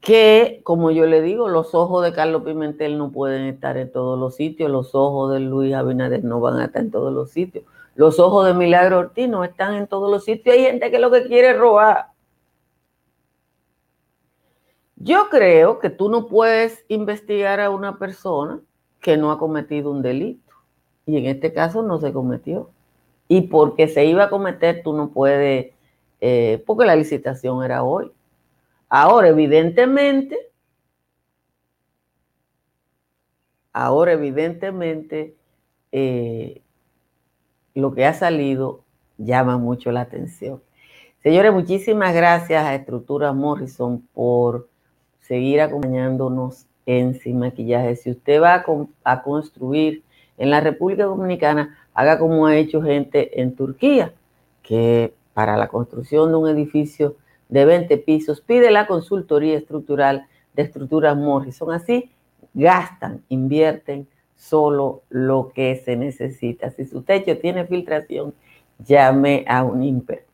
que, 0.00 0.60
como 0.64 0.90
yo 0.90 1.06
le 1.06 1.22
digo, 1.22 1.48
los 1.48 1.74
ojos 1.74 2.04
de 2.04 2.12
Carlos 2.12 2.42
Pimentel 2.42 2.98
no 2.98 3.10
pueden 3.10 3.46
estar 3.46 3.78
en 3.78 3.90
todos 3.90 4.18
los 4.18 4.36
sitios, 4.36 4.70
los 4.70 4.94
ojos 4.94 5.32
de 5.32 5.40
Luis 5.40 5.74
Abinader 5.74 6.22
no 6.24 6.40
van 6.40 6.58
a 6.58 6.66
estar 6.66 6.82
en 6.82 6.90
todos 6.90 7.12
los 7.12 7.30
sitios, 7.30 7.64
los 7.94 8.18
ojos 8.18 8.46
de 8.46 8.54
Milagro 8.54 8.98
Ortiz 8.98 9.28
no 9.28 9.44
están 9.44 9.74
en 9.74 9.86
todos 9.86 10.10
los 10.10 10.24
sitios, 10.24 10.54
hay 10.54 10.64
gente 10.64 10.90
que 10.90 10.98
lo 10.98 11.10
que 11.10 11.26
quiere 11.26 11.54
robar. 11.54 12.08
Yo 14.96 15.28
creo 15.30 15.78
que 15.78 15.90
tú 15.90 16.08
no 16.08 16.26
puedes 16.26 16.84
investigar 16.88 17.60
a 17.60 17.70
una 17.70 17.98
persona 17.98 18.60
que 19.00 19.16
no 19.16 19.32
ha 19.32 19.38
cometido 19.38 19.90
un 19.90 20.02
delito, 20.02 20.52
y 21.06 21.16
en 21.18 21.26
este 21.26 21.52
caso 21.52 21.82
no 21.82 21.98
se 21.98 22.12
cometió. 22.12 22.70
Y 23.28 23.42
porque 23.42 23.88
se 23.88 24.04
iba 24.04 24.24
a 24.24 24.30
cometer, 24.30 24.82
tú 24.82 24.92
no 24.92 25.10
puedes, 25.10 25.72
eh, 26.20 26.62
porque 26.66 26.84
la 26.84 26.96
licitación 26.96 27.64
era 27.64 27.82
hoy. 27.82 28.12
Ahora, 28.88 29.28
evidentemente, 29.28 30.38
ahora 33.72 34.12
evidentemente 34.12 35.34
eh, 35.92 36.62
lo 37.74 37.92
que 37.94 38.06
ha 38.06 38.14
salido 38.14 38.84
llama 39.18 39.58
mucho 39.58 39.90
la 39.92 40.02
atención. 40.02 40.62
Señores, 41.22 41.52
muchísimas 41.52 42.14
gracias 42.14 42.64
a 42.64 42.74
Estructura 42.74 43.32
Morrison 43.32 44.06
por 44.12 44.68
seguir 45.20 45.60
acompañándonos 45.60 46.66
en 46.86 47.14
Sin 47.18 47.38
Maquillaje. 47.38 47.96
Si 47.96 48.10
usted 48.10 48.42
va 48.42 48.64
a, 49.04 49.22
construir 49.22 50.02
en 50.38 50.50
la 50.50 50.60
República 50.60 51.04
Dominicana, 51.04 51.76
haga 51.94 52.18
como 52.18 52.46
ha 52.46 52.56
hecho 52.56 52.82
gente 52.82 53.40
en 53.40 53.54
Turquía, 53.54 54.12
que 54.62 55.14
para 55.32 55.56
la 55.56 55.68
construcción 55.68 56.30
de 56.30 56.36
un 56.36 56.48
edificio 56.48 57.16
de 57.48 57.64
20 57.64 57.96
pisos 57.98 58.40
pide 58.40 58.70
la 58.70 58.86
consultoría 58.86 59.56
estructural 59.56 60.26
de 60.54 60.62
Estructuras 60.62 61.16
Morrison. 61.16 61.72
Así 61.72 62.10
gastan, 62.54 63.22
invierten 63.28 64.06
solo 64.36 65.02
lo 65.10 65.52
que 65.54 65.76
se 65.76 65.96
necesita. 65.96 66.70
Si 66.70 66.84
su 66.84 67.02
techo 67.02 67.38
tiene 67.38 67.66
filtración, 67.66 68.34
llame 68.78 69.44
a 69.48 69.64
un 69.64 69.82
IMPER. 69.82 70.24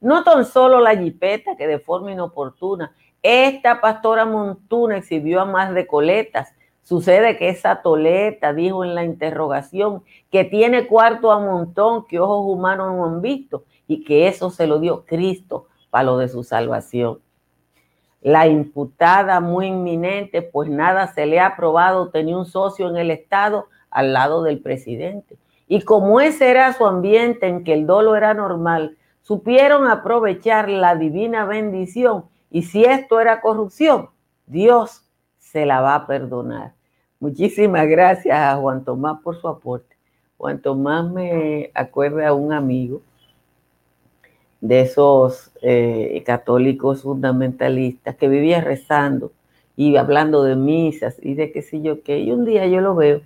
No 0.00 0.24
tan 0.24 0.44
solo 0.44 0.80
la 0.80 0.96
jipeta 0.96 1.56
que 1.56 1.68
de 1.68 1.78
forma 1.78 2.10
inoportuna, 2.10 2.92
esta 3.22 3.80
pastora 3.80 4.24
Montuna 4.24 4.96
exhibió 4.96 5.40
a 5.40 5.44
más 5.44 5.72
de 5.72 5.86
coletas. 5.86 6.52
Sucede 6.82 7.38
que 7.38 7.48
esa 7.48 7.80
toleta 7.82 8.52
dijo 8.52 8.82
en 8.82 8.96
la 8.96 9.04
interrogación 9.04 10.02
que 10.32 10.42
tiene 10.42 10.88
cuarto 10.88 11.30
a 11.30 11.38
montón 11.38 12.08
que 12.08 12.18
ojos 12.18 12.44
humanos 12.44 12.92
no 12.96 13.04
han 13.06 13.22
visto 13.22 13.62
y 13.86 14.02
que 14.02 14.26
eso 14.26 14.50
se 14.50 14.66
lo 14.66 14.80
dio 14.80 15.04
Cristo 15.06 15.68
para 15.90 16.04
lo 16.04 16.18
de 16.18 16.28
su 16.28 16.42
salvación. 16.42 17.20
La 18.22 18.46
imputada 18.46 19.40
muy 19.40 19.66
inminente, 19.66 20.42
pues 20.42 20.70
nada 20.70 21.12
se 21.12 21.26
le 21.26 21.40
ha 21.40 21.56
probado, 21.56 22.10
tenía 22.10 22.38
un 22.38 22.46
socio 22.46 22.88
en 22.88 22.96
el 22.96 23.10
Estado 23.10 23.66
al 23.90 24.12
lado 24.12 24.42
del 24.42 24.60
presidente. 24.60 25.36
Y 25.68 25.82
como 25.82 26.20
ese 26.20 26.50
era 26.50 26.72
su 26.72 26.86
ambiente 26.86 27.48
en 27.48 27.64
que 27.64 27.72
el 27.74 27.86
dolo 27.86 28.14
era 28.14 28.32
normal, 28.32 28.96
supieron 29.22 29.88
aprovechar 29.88 30.68
la 30.68 30.94
divina 30.96 31.44
bendición 31.44 32.24
y 32.50 32.62
si 32.62 32.84
esto 32.84 33.20
era 33.20 33.40
corrupción, 33.40 34.10
Dios 34.46 35.04
se 35.38 35.64
la 35.66 35.80
va 35.80 35.94
a 35.94 36.06
perdonar. 36.06 36.74
Muchísimas 37.18 37.86
gracias 37.88 38.36
a 38.36 38.56
Juan 38.56 38.84
Tomás 38.84 39.20
por 39.22 39.40
su 39.40 39.48
aporte. 39.48 39.96
Juan 40.36 40.60
Tomás 40.60 41.10
me 41.10 41.70
acuerda 41.74 42.28
a 42.28 42.34
un 42.34 42.52
amigo 42.52 43.00
de 44.62 44.80
esos 44.80 45.50
eh, 45.60 46.22
católicos 46.24 47.02
fundamentalistas 47.02 48.16
que 48.16 48.28
vivía 48.28 48.62
rezando 48.62 49.32
y 49.76 49.96
hablando 49.96 50.44
de 50.44 50.56
misas 50.56 51.16
y 51.20 51.34
de 51.34 51.52
qué 51.52 51.62
sé 51.62 51.82
yo 51.82 52.02
qué. 52.02 52.20
Y 52.20 52.32
un 52.32 52.44
día 52.46 52.66
yo 52.66 52.80
lo 52.80 52.94
veo 52.94 53.20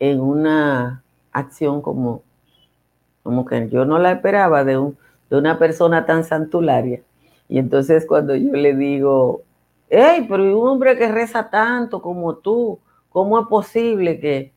en 0.00 0.20
una 0.20 1.04
acción 1.32 1.82
como 1.82 2.22
como 3.28 3.44
que 3.44 3.68
yo 3.68 3.84
no 3.84 3.98
la 3.98 4.12
esperaba 4.12 4.64
de, 4.64 4.78
un, 4.78 4.96
de 5.28 5.36
una 5.36 5.58
persona 5.58 6.06
tan 6.06 6.24
santularia. 6.24 7.02
Y 7.46 7.58
entonces 7.58 8.06
cuando 8.06 8.34
yo 8.34 8.52
le 8.54 8.74
digo, 8.74 9.42
hey, 9.90 10.24
pero 10.26 10.44
un 10.58 10.66
hombre 10.66 10.96
que 10.96 11.12
reza 11.12 11.50
tanto 11.50 12.00
como 12.00 12.36
tú, 12.36 12.78
¿cómo 13.10 13.38
es 13.38 13.46
posible 13.46 14.18
que, 14.18 14.52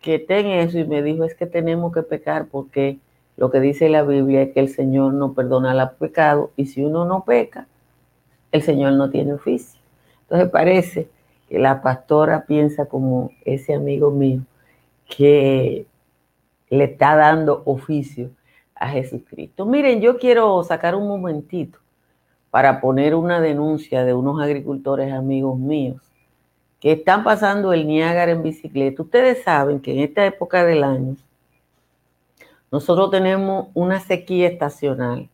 que 0.00 0.18
tenga 0.18 0.56
eso? 0.56 0.76
Y 0.76 0.84
me 0.88 1.04
dijo, 1.04 1.22
es 1.22 1.36
que 1.36 1.46
tenemos 1.46 1.92
que 1.92 2.02
pecar 2.02 2.48
porque 2.48 2.98
lo 3.36 3.50
que 3.50 3.60
dice 3.60 3.88
la 3.88 4.02
Biblia 4.02 4.42
es 4.42 4.52
que 4.52 4.60
el 4.60 4.68
Señor 4.68 5.14
no 5.14 5.32
perdona 5.34 5.74
los 5.74 5.90
pecados 5.92 6.50
y 6.56 6.66
si 6.66 6.84
uno 6.84 7.04
no 7.04 7.24
peca, 7.24 7.66
el 8.52 8.62
Señor 8.62 8.92
no 8.92 9.10
tiene 9.10 9.34
oficio. 9.34 9.80
Entonces 10.22 10.48
parece 10.50 11.08
que 11.48 11.58
la 11.58 11.82
pastora 11.82 12.46
piensa 12.46 12.86
como 12.86 13.30
ese 13.44 13.74
amigo 13.74 14.10
mío, 14.10 14.42
que 15.06 15.86
le 16.70 16.84
está 16.84 17.16
dando 17.16 17.62
oficio 17.66 18.30
a 18.74 18.88
Jesucristo. 18.88 19.66
Miren, 19.66 20.00
yo 20.00 20.18
quiero 20.18 20.62
sacar 20.62 20.94
un 20.94 21.08
momentito 21.08 21.78
para 22.50 22.80
poner 22.80 23.14
una 23.14 23.40
denuncia 23.40 24.04
de 24.04 24.14
unos 24.14 24.40
agricultores 24.40 25.12
amigos 25.12 25.58
míos 25.58 26.00
que 26.78 26.92
están 26.92 27.24
pasando 27.24 27.72
el 27.72 27.86
Niágara 27.86 28.30
en 28.30 28.42
bicicleta. 28.42 29.02
Ustedes 29.02 29.42
saben 29.42 29.80
que 29.80 29.92
en 29.92 30.00
esta 30.00 30.24
época 30.24 30.64
del 30.64 30.84
año 30.84 31.16
nosotros 32.74 33.12
tenemos 33.12 33.68
una 33.72 34.00
sequía 34.00 34.48
estacional. 34.48 35.28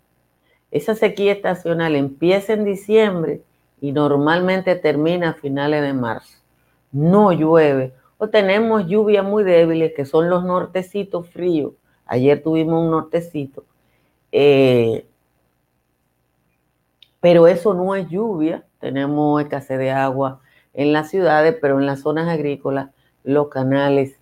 Esa 0.70 0.94
sequía 0.94 1.32
estacional 1.32 1.96
empieza 1.96 2.52
en 2.52 2.66
diciembre 2.66 3.40
y 3.80 3.92
normalmente 3.92 4.76
termina 4.76 5.30
a 5.30 5.32
finales 5.32 5.80
de 5.80 5.94
marzo. 5.94 6.36
No 6.92 7.32
llueve 7.32 7.94
o 8.18 8.28
tenemos 8.28 8.86
lluvias 8.88 9.24
muy 9.24 9.42
débiles, 9.42 9.94
que 9.96 10.04
son 10.04 10.28
los 10.28 10.44
nortecitos 10.44 11.30
fríos. 11.30 11.72
Ayer 12.04 12.42
tuvimos 12.42 12.84
un 12.84 12.90
nortecito. 12.90 13.64
Eh, 14.32 15.06
pero 17.20 17.46
eso 17.46 17.72
no 17.72 17.94
es 17.94 18.06
lluvia. 18.10 18.66
Tenemos 18.80 19.40
escasez 19.40 19.78
de 19.78 19.90
agua 19.90 20.42
en 20.74 20.92
las 20.92 21.08
ciudades, 21.08 21.56
pero 21.58 21.80
en 21.80 21.86
las 21.86 22.00
zonas 22.00 22.28
agrícolas 22.28 22.90
los 23.24 23.48
canales 23.48 24.19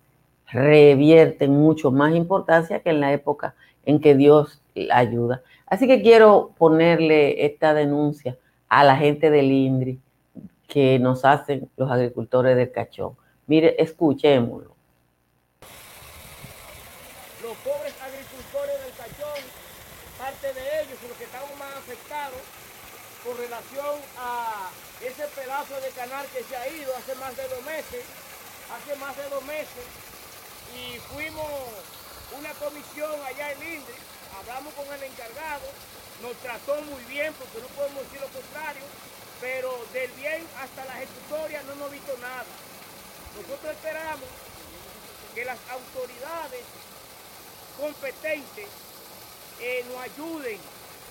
revierten 0.51 1.51
mucho 1.51 1.91
más 1.91 2.15
importancia 2.15 2.79
que 2.79 2.89
en 2.89 2.99
la 2.99 3.13
época 3.13 3.55
en 3.85 3.99
que 3.99 4.15
Dios 4.15 4.61
ayuda. 4.91 5.41
Así 5.65 5.87
que 5.87 6.01
quiero 6.01 6.51
ponerle 6.57 7.45
esta 7.45 7.73
denuncia 7.73 8.37
a 8.67 8.83
la 8.83 8.95
gente 8.97 9.29
del 9.29 9.51
INDRI 9.51 9.99
que 10.67 10.99
nos 10.99 11.25
hacen 11.25 11.69
los 11.77 11.91
agricultores 11.91 12.55
del 12.55 12.71
cachón. 12.71 13.15
Mire, 13.47 13.75
escuchémoslo. 13.81 14.75
Los 17.41 17.57
pobres 17.57 17.95
agricultores 18.01 18.77
del 18.85 18.93
cachón 18.93 19.41
parte 20.19 20.53
de 20.53 20.81
ellos, 20.81 20.97
los 21.07 21.17
que 21.17 21.23
estamos 21.23 21.49
más 21.57 21.73
afectados 21.77 22.41
con 23.23 23.37
relación 23.37 23.95
a 24.17 24.69
ese 25.01 25.25
pedazo 25.33 25.75
de 25.81 25.89
canal 25.89 26.25
que 26.33 26.43
se 26.43 26.55
ha 26.55 26.67
ido 26.67 26.95
hace 26.95 27.15
más 27.15 27.35
de 27.35 27.43
dos 27.47 27.63
meses, 27.65 28.05
hace 28.69 28.95
más 28.99 29.15
de 29.17 29.23
dos 29.29 29.43
meses, 29.45 29.85
y 30.75 30.99
fuimos 31.13 31.47
una 32.37 32.51
comisión 32.53 33.11
allá 33.25 33.51
en 33.51 33.59
Lindri, 33.59 33.95
hablamos 34.39 34.73
con 34.73 34.85
el 34.93 35.03
encargado, 35.03 35.65
nos 36.21 36.35
trató 36.37 36.81
muy 36.83 37.03
bien, 37.05 37.33
porque 37.33 37.59
no 37.59 37.67
podemos 37.75 38.03
decir 38.03 38.21
lo 38.21 38.27
contrario, 38.27 38.83
pero 39.41 39.73
del 39.93 40.11
bien 40.11 40.45
hasta 40.59 40.85
la 40.85 41.01
ejecutoria 41.01 41.63
no 41.63 41.73
hemos 41.73 41.91
visto 41.91 42.17
nada. 42.17 42.45
Nosotros 43.35 43.71
esperamos 43.71 44.29
que 45.33 45.45
las 45.45 45.57
autoridades 45.69 46.63
competentes 47.79 48.67
eh, 49.61 49.85
nos 49.87 49.97
ayuden, 50.01 50.59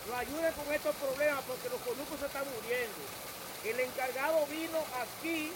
nos 0.08 0.18
ayuden 0.18 0.52
con 0.52 0.74
estos 0.74 0.94
problemas 0.96 1.42
porque 1.46 1.68
los 1.68 1.80
conucos 1.80 2.20
se 2.20 2.26
están 2.26 2.44
muriendo. 2.54 3.00
El 3.64 3.80
encargado 3.80 4.46
vino 4.46 4.78
aquí, 5.00 5.50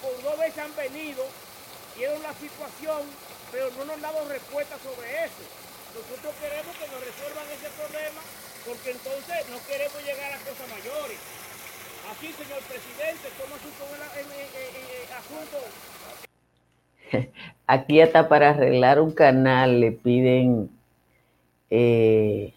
por 0.00 0.22
dos 0.22 0.38
veces 0.38 0.58
han 0.58 0.74
venido, 0.74 1.24
vieron 1.96 2.22
la 2.22 2.34
situación, 2.34 3.02
pero 3.50 3.70
no 3.78 3.84
nos 3.84 4.00
dado 4.00 4.28
respuesta 4.28 4.76
sobre 4.78 5.24
eso. 5.24 5.44
Nosotros 5.92 6.32
queremos 6.40 6.72
que 6.76 6.88
nos 6.88 7.00
resuelvan 7.04 7.46
ese 7.52 7.68
problema 7.76 8.22
porque 8.66 8.90
entonces 8.92 9.36
no 9.50 9.58
queremos 9.66 9.98
llegar 10.04 10.32
a 10.32 10.38
cosas 10.38 10.68
mayores. 10.70 11.18
Aquí, 12.10 12.26
señor 12.32 12.62
presidente, 12.64 13.28
¿cómo 13.38 13.56
el, 13.56 13.62
asunto? 15.12 15.58
Aquí 17.66 18.00
hasta 18.00 18.28
para 18.28 18.50
arreglar 18.50 19.00
un 19.00 19.12
canal 19.12 19.80
le 19.80 19.92
piden 19.92 20.70
eh, 21.70 22.52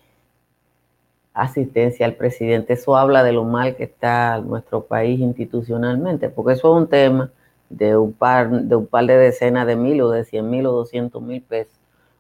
asistencia 1.34 2.06
al 2.06 2.16
presidente. 2.16 2.74
Eso 2.74 2.96
habla 2.96 3.24
de 3.24 3.34
lo 3.34 3.44
mal 3.44 3.76
que 3.76 3.84
está 3.84 4.40
nuestro 4.40 4.86
país 4.86 5.20
institucionalmente, 5.20 6.30
porque 6.30 6.54
eso 6.54 6.76
es 6.76 6.82
un 6.82 6.88
tema 6.90 7.32
de 7.70 7.98
un 7.98 8.14
par 8.14 8.50
de, 8.50 8.76
un 8.76 8.88
par 8.88 9.06
de 9.06 9.18
decenas 9.18 9.68
de 9.68 9.76
mil 9.76 10.02
o 10.02 10.12
de 10.12 10.26
cien 10.26 10.50
mil 10.50 10.66
o 10.68 10.72
doscientos 10.72 11.22
mil 11.22 11.42
pesos. 11.42 11.74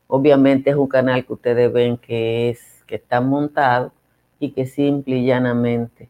Obviamente 0.07 0.69
es 0.71 0.75
un 0.75 0.87
canal 0.87 1.25
que 1.25 1.33
ustedes 1.33 1.71
ven 1.73 1.97
que 1.97 2.49
es 2.49 2.83
que 2.87 2.95
está 2.95 3.21
montado 3.21 3.91
y 4.39 4.51
que 4.51 4.65
simple 4.65 5.17
y 5.17 5.25
llanamente 5.25 6.09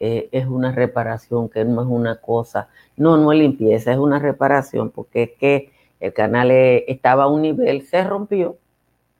eh, 0.00 0.28
es 0.32 0.46
una 0.46 0.72
reparación, 0.72 1.48
que 1.48 1.64
no 1.64 1.82
es 1.82 1.88
una 1.88 2.16
cosa, 2.16 2.68
no, 2.96 3.16
no 3.16 3.32
es 3.32 3.38
limpieza, 3.38 3.92
es 3.92 3.98
una 3.98 4.18
reparación, 4.18 4.90
porque 4.90 5.22
es 5.22 5.30
que 5.38 5.72
el 6.00 6.12
canal 6.12 6.50
eh, 6.50 6.84
estaba 6.88 7.24
a 7.24 7.28
un 7.28 7.42
nivel, 7.42 7.82
se 7.82 8.02
rompió 8.02 8.56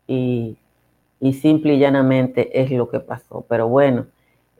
y, 0.08 0.58
simple 1.40 1.74
y 1.74 1.78
llanamente 1.78 2.60
es 2.60 2.72
lo 2.72 2.90
que 2.90 2.98
pasó. 2.98 3.46
Pero 3.48 3.68
bueno, 3.68 4.06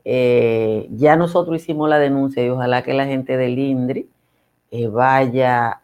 eh, 0.05 0.87
ya 0.91 1.17
nosotros 1.17 1.57
hicimos 1.57 1.89
la 1.89 1.99
denuncia 1.99 2.45
y 2.45 2.49
ojalá 2.49 2.83
que 2.83 2.93
la 2.93 3.05
gente 3.05 3.35
del 3.35 3.59
INDRI 3.59 4.09
vaya 4.91 5.81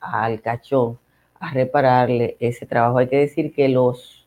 al 0.00 0.40
cachón 0.40 0.98
a 1.38 1.52
repararle 1.52 2.36
ese 2.40 2.66
trabajo. 2.66 2.98
Hay 2.98 3.08
que 3.08 3.18
decir 3.18 3.52
que 3.52 3.68
los, 3.68 4.26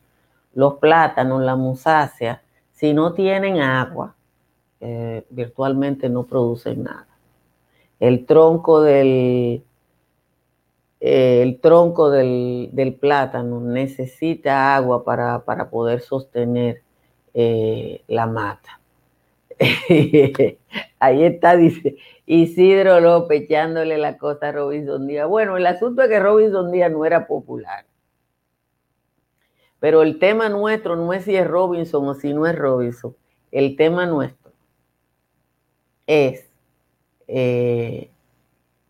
los 0.54 0.74
plátanos, 0.74 1.42
la 1.42 1.56
musácea, 1.56 2.42
si 2.72 2.92
no 2.92 3.14
tienen 3.14 3.60
agua, 3.60 4.14
eh, 4.80 5.24
virtualmente 5.30 6.08
no 6.08 6.24
producen 6.24 6.84
nada. 6.84 7.08
El 7.98 8.26
tronco 8.26 8.82
del, 8.82 9.62
eh, 11.00 11.42
el 11.42 11.58
tronco 11.60 12.10
del, 12.10 12.98
plátano 13.00 13.60
necesita 13.60 14.76
agua 14.76 15.04
para, 15.04 15.70
poder 15.70 16.00
sostener 16.00 16.82
eh, 17.32 18.02
la 18.08 18.26
mata. 18.26 18.78
Ahí 20.98 21.24
está, 21.24 21.56
dice 21.56 21.96
Isidro 22.26 23.00
López 23.00 23.42
echándole 23.42 23.98
la 23.98 24.18
cosa 24.18 24.48
a 24.48 24.52
Robinson 24.52 25.06
Díaz. 25.06 25.28
Bueno, 25.28 25.56
el 25.56 25.66
asunto 25.66 26.02
es 26.02 26.08
que 26.08 26.18
Robinson 26.18 26.72
Díaz 26.72 26.90
no 26.90 27.04
era 27.04 27.26
popular. 27.26 27.86
Pero 29.78 30.02
el 30.02 30.18
tema 30.18 30.48
nuestro 30.48 30.96
no 30.96 31.12
es 31.12 31.24
si 31.24 31.36
es 31.36 31.46
Robinson 31.46 32.08
o 32.08 32.14
si 32.14 32.34
no 32.34 32.46
es 32.46 32.56
Robinson. 32.56 33.14
El 33.52 33.76
tema 33.76 34.06
nuestro 34.06 34.50
es 36.06 36.48
eh, 37.28 38.10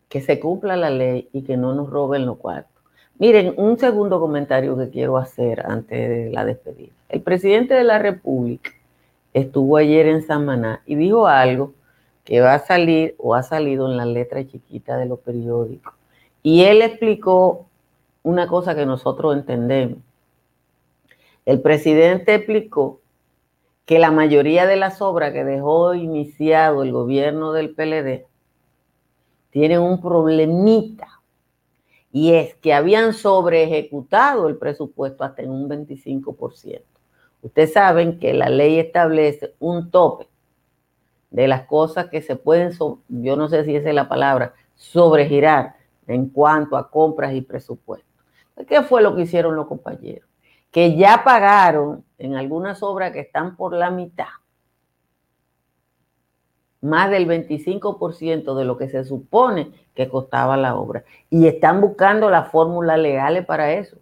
que 0.09 0.21
se 0.21 0.39
cumpla 0.39 0.75
la 0.75 0.89
ley 0.89 1.29
y 1.33 1.43
que 1.43 1.57
no 1.57 1.75
nos 1.75 1.89
roben 1.89 2.25
los 2.25 2.37
cuartos. 2.37 2.71
Miren, 3.19 3.53
un 3.57 3.77
segundo 3.77 4.19
comentario 4.19 4.77
que 4.77 4.89
quiero 4.89 5.17
hacer 5.17 5.65
antes 5.65 6.09
de 6.09 6.29
la 6.31 6.45
despedida. 6.45 6.93
El 7.09 7.21
presidente 7.21 7.73
de 7.73 7.83
la 7.83 7.99
República 7.99 8.71
estuvo 9.33 9.77
ayer 9.77 10.07
en 10.07 10.21
Samaná 10.21 10.81
y 10.85 10.95
dijo 10.95 11.27
algo 11.27 11.73
que 12.27 12.41
va 12.41 12.55
a 12.55 12.59
salir 12.59 13.15
o 13.19 13.35
ha 13.35 13.41
salido 13.41 13.89
en 13.89 13.95
la 13.95 14.05
letra 14.05 14.45
chiquita 14.45 14.97
de 14.97 15.05
los 15.05 15.19
periódicos. 15.19 15.93
Y 16.43 16.65
él 16.65 16.81
explicó 16.81 17.67
una 18.21 18.47
cosa 18.47 18.75
que 18.75 18.85
nosotros 18.85 19.33
entendemos. 19.33 19.99
El 21.45 21.61
presidente 21.61 22.35
explicó 22.35 22.99
que 23.85 23.97
la 23.97 24.11
mayoría 24.11 24.67
de 24.67 24.75
las 24.75 25.01
obras 25.01 25.31
que 25.31 25.45
dejó 25.45 25.93
iniciado 25.93 26.83
el 26.83 26.91
gobierno 26.91 27.53
del 27.53 27.73
PLD 27.73 28.25
tienen 29.49 29.79
un 29.79 30.01
problemita 30.01 31.07
y 32.11 32.33
es 32.33 32.55
que 32.55 32.73
habían 32.73 33.13
sobre 33.13 33.63
ejecutado 33.63 34.49
el 34.49 34.57
presupuesto 34.57 35.23
hasta 35.23 35.43
en 35.43 35.51
un 35.51 35.69
25%. 35.69 36.81
Ustedes 37.41 37.71
saben 37.71 38.19
que 38.19 38.33
la 38.33 38.49
ley 38.49 38.79
establece 38.79 39.53
un 39.59 39.89
tope 39.91 40.27
de 41.29 41.47
las 41.47 41.63
cosas 41.63 42.07
que 42.07 42.21
se 42.21 42.35
pueden, 42.35 42.71
yo 43.09 43.35
no 43.35 43.49
sé 43.49 43.63
si 43.65 43.75
esa 43.75 43.89
es 43.89 43.95
la 43.95 44.07
palabra, 44.07 44.53
sobregirar 44.75 45.75
en 46.07 46.29
cuanto 46.29 46.77
a 46.77 46.89
compras 46.89 47.33
y 47.33 47.41
presupuestos. 47.41 48.07
¿Qué 48.67 48.81
fue 48.81 49.01
lo 49.01 49.15
que 49.15 49.23
hicieron 49.23 49.55
los 49.55 49.67
compañeros? 49.67 50.27
Que 50.71 50.95
ya 50.95 51.23
pagaron 51.23 52.03
en 52.17 52.35
algunas 52.35 52.81
obras 52.81 53.11
que 53.11 53.19
están 53.19 53.55
por 53.55 53.73
la 53.73 53.91
mitad, 53.91 54.27
más 56.81 57.09
del 57.09 57.27
25% 57.27 58.55
de 58.55 58.65
lo 58.65 58.77
que 58.77 58.87
se 58.87 59.03
supone 59.03 59.71
que 59.93 60.09
costaba 60.09 60.57
la 60.57 60.75
obra. 60.75 61.03
Y 61.29 61.47
están 61.47 61.81
buscando 61.81 62.29
las 62.29 62.49
fórmulas 62.51 62.99
legales 62.99 63.45
para 63.45 63.73
eso. 63.73 63.97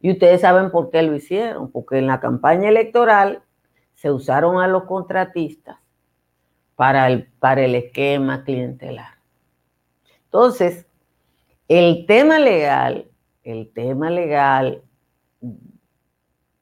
Y 0.00 0.10
ustedes 0.10 0.40
saben 0.40 0.70
por 0.70 0.90
qué 0.90 1.02
lo 1.02 1.14
hicieron, 1.14 1.70
porque 1.70 1.98
en 1.98 2.06
la 2.06 2.20
campaña 2.20 2.68
electoral 2.68 3.42
se 3.94 4.10
usaron 4.10 4.60
a 4.60 4.68
los 4.68 4.84
contratistas 4.84 5.78
para 6.76 7.08
el, 7.08 7.26
para 7.40 7.64
el 7.64 7.74
esquema 7.74 8.44
clientelar. 8.44 9.16
Entonces, 10.24 10.86
el 11.68 12.06
tema 12.06 12.38
legal, 12.38 13.08
el 13.42 13.72
tema 13.72 14.10
legal 14.10 14.82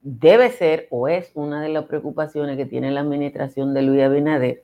debe 0.00 0.50
ser 0.50 0.86
o 0.90 1.08
es 1.08 1.30
una 1.34 1.60
de 1.60 1.70
las 1.70 1.86
preocupaciones 1.86 2.56
que 2.56 2.66
tiene 2.66 2.90
la 2.90 3.00
administración 3.00 3.74
de 3.74 3.82
Luis 3.82 4.02
Abinader, 4.02 4.62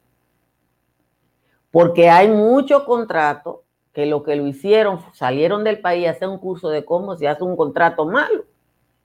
porque 1.71 2.09
hay 2.09 2.29
muchos 2.29 2.85
contratos 2.85 3.57
que 3.93 4.07
lo 4.07 4.23
que 4.23 4.37
lo 4.37 4.47
hicieron, 4.47 5.01
salieron 5.13 5.65
del 5.65 5.81
país 5.81 6.07
a 6.07 6.11
hacer 6.11 6.29
un 6.29 6.39
curso 6.39 6.69
de 6.69 6.85
cómo 6.85 7.17
se 7.17 7.27
hace 7.27 7.43
un 7.43 7.57
contrato 7.57 8.07
malo. 8.07 8.45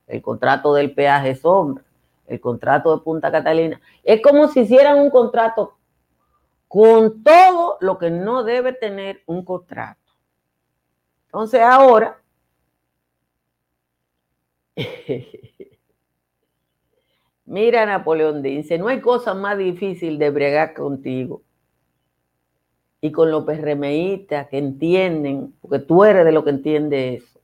El 0.08 0.22
contrato 0.22 0.74
del 0.76 0.94
peaje 0.94 1.36
sombra, 1.36 1.84
el 2.28 2.40
contrato 2.40 2.96
de 2.96 3.04
Punta 3.04 3.32
Catalina. 3.32 3.82
Es 4.04 4.22
como 4.22 4.48
si 4.48 4.62
hicieran 4.62 5.00
un 5.00 5.10
contrato 5.10 5.76
con 6.76 7.24
todo 7.24 7.78
lo 7.80 7.98
que 7.98 8.12
no 8.12 8.44
debe 8.44 8.74
tener 8.74 9.24
un 9.28 9.46
contrato. 9.46 10.12
Entonces 11.28 11.62
ahora 11.62 12.22
Mira, 17.46 17.86
Napoleón 17.86 18.42
dice, 18.42 18.78
no 18.78 18.90
hay 18.90 19.00
cosa 19.00 19.34
más 19.34 19.58
difícil 19.58 20.20
de 20.20 20.30
bregar 20.32 20.74
contigo. 20.74 21.44
Y 23.00 23.14
con 23.14 23.32
los 23.32 23.46
PRMistas 23.46 24.50
que 24.50 24.58
entienden, 24.58 25.54
porque 25.62 25.80
tú 25.80 26.04
eres 26.04 26.26
de 26.26 26.34
lo 26.34 26.44
que 26.44 26.50
entiende 26.50 27.14
eso, 27.16 27.40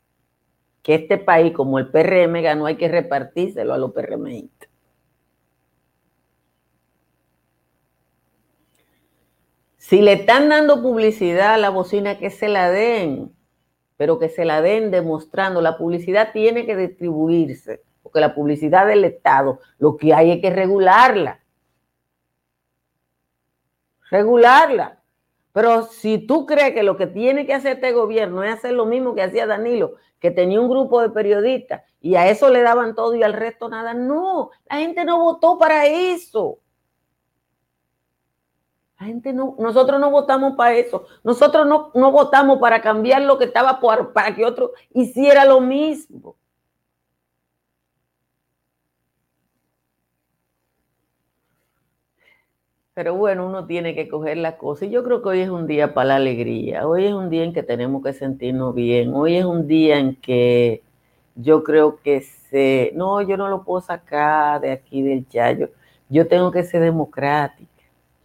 que 0.84 0.96
este 0.96 1.17
país, 1.17 1.54
como 1.54 1.80
el 1.80 1.88
PRM 1.88 2.41
ganó, 2.41 2.65
hay 2.65 2.76
que 2.76 2.89
repartírselo 2.89 3.74
a 3.74 3.78
los 3.78 3.94
PRMistas. 3.94 4.71
Si 9.82 10.00
le 10.00 10.13
están 10.13 10.48
dando 10.48 10.84
publicidad 10.84 11.56
a 11.56 11.58
la 11.58 11.72
bocina, 11.72 12.20
que 12.20 12.30
se 12.30 12.50
la 12.50 12.70
den, 12.70 13.36
pero 13.98 14.20
que 14.20 14.30
se 14.30 14.46
la 14.46 14.62
den 14.62 14.91
demostrando. 14.91 15.60
La 15.60 15.76
publicidad 15.76 16.34
tiene 16.34 16.67
que 16.67 16.76
distribuirse 16.76 17.82
porque 18.04 18.20
la 18.20 18.36
publicidad 18.36 18.86
del 18.86 19.06
Estado 19.06 19.60
lo 19.80 19.98
que 19.98 20.13
hay 20.13 20.34
es 20.34 20.39
que 20.39 20.52
regularla. 20.52 21.39
Regularla. 24.12 25.02
Pero 25.52 25.88
si 25.88 26.20
tú 26.28 26.46
crees 26.46 26.76
que 26.76 26.84
lo 26.84 26.96
que 26.96 27.08
tiene 27.08 27.48
que 27.48 27.56
hacer 27.56 27.78
este 27.78 27.91
gobierno 27.91 28.44
es 28.44 28.54
hacer 28.54 28.74
lo 28.74 28.86
mismo 28.86 29.15
que 29.15 29.24
hacía 29.24 29.48
Danilo, 29.48 29.96
que 30.20 30.30
tenía 30.30 30.62
un 30.62 30.70
grupo 30.70 31.02
de 31.02 31.10
periodistas 31.10 31.82
y 32.00 32.13
a 32.13 32.30
eso 32.30 32.52
le 32.52 32.62
daban 32.62 32.94
todo 32.94 33.15
y 33.15 33.24
al 33.24 33.34
resto 33.34 33.67
nada, 33.67 33.96
no, 33.96 34.52
la 34.70 34.78
gente 34.78 35.04
no 35.06 35.24
votó 35.24 35.58
para 35.58 35.88
eso. 35.88 36.60
La 39.02 39.08
gente 39.08 39.34
no, 39.34 39.56
nosotros 39.58 40.00
no 40.00 40.12
votamos 40.12 40.56
para 40.56 40.76
eso. 40.76 41.08
Nosotros 41.24 41.66
no, 41.66 41.90
no 41.96 42.12
votamos 42.12 42.60
para 42.60 42.84
cambiar 42.84 43.24
lo 43.24 43.40
que 43.40 43.46
estaba 43.46 43.80
por, 43.80 44.14
para 44.14 44.36
que 44.36 44.46
otro 44.46 44.74
hiciera 44.94 45.44
lo 45.44 45.60
mismo. 45.60 46.36
Pero 52.94 53.16
bueno, 53.16 53.48
uno 53.48 53.66
tiene 53.66 53.96
que 53.96 54.08
coger 54.08 54.38
las 54.38 54.54
cosas. 54.56 54.84
Y 54.84 54.92
yo 54.92 55.04
creo 55.04 55.24
que 55.24 55.30
hoy 55.30 55.40
es 55.42 55.50
un 55.50 55.66
día 55.66 55.96
para 55.96 56.10
la 56.10 56.16
alegría. 56.18 56.88
Hoy 56.88 57.06
es 57.06 57.14
un 57.14 57.32
día 57.32 57.44
en 57.44 57.54
que 57.54 57.64
tenemos 57.64 58.04
que 58.04 58.14
sentirnos 58.14 58.76
bien. 58.76 59.16
Hoy 59.16 59.36
es 59.38 59.46
un 59.46 59.68
día 59.68 59.98
en 59.98 60.16
que 60.16 60.84
yo 61.36 61.64
creo 61.64 62.00
que 62.04 62.22
se... 62.22 62.92
No, 62.94 63.20
yo 63.24 63.36
no 63.36 63.50
lo 63.50 63.64
puedo 63.64 63.82
sacar 63.82 64.62
de 64.62 64.72
aquí 64.74 65.02
del 65.02 65.28
Chayo. 65.28 65.70
Yo 66.10 66.28
tengo 66.28 66.52
que 66.52 66.64
ser 66.64 66.82
democrática. 66.84 67.71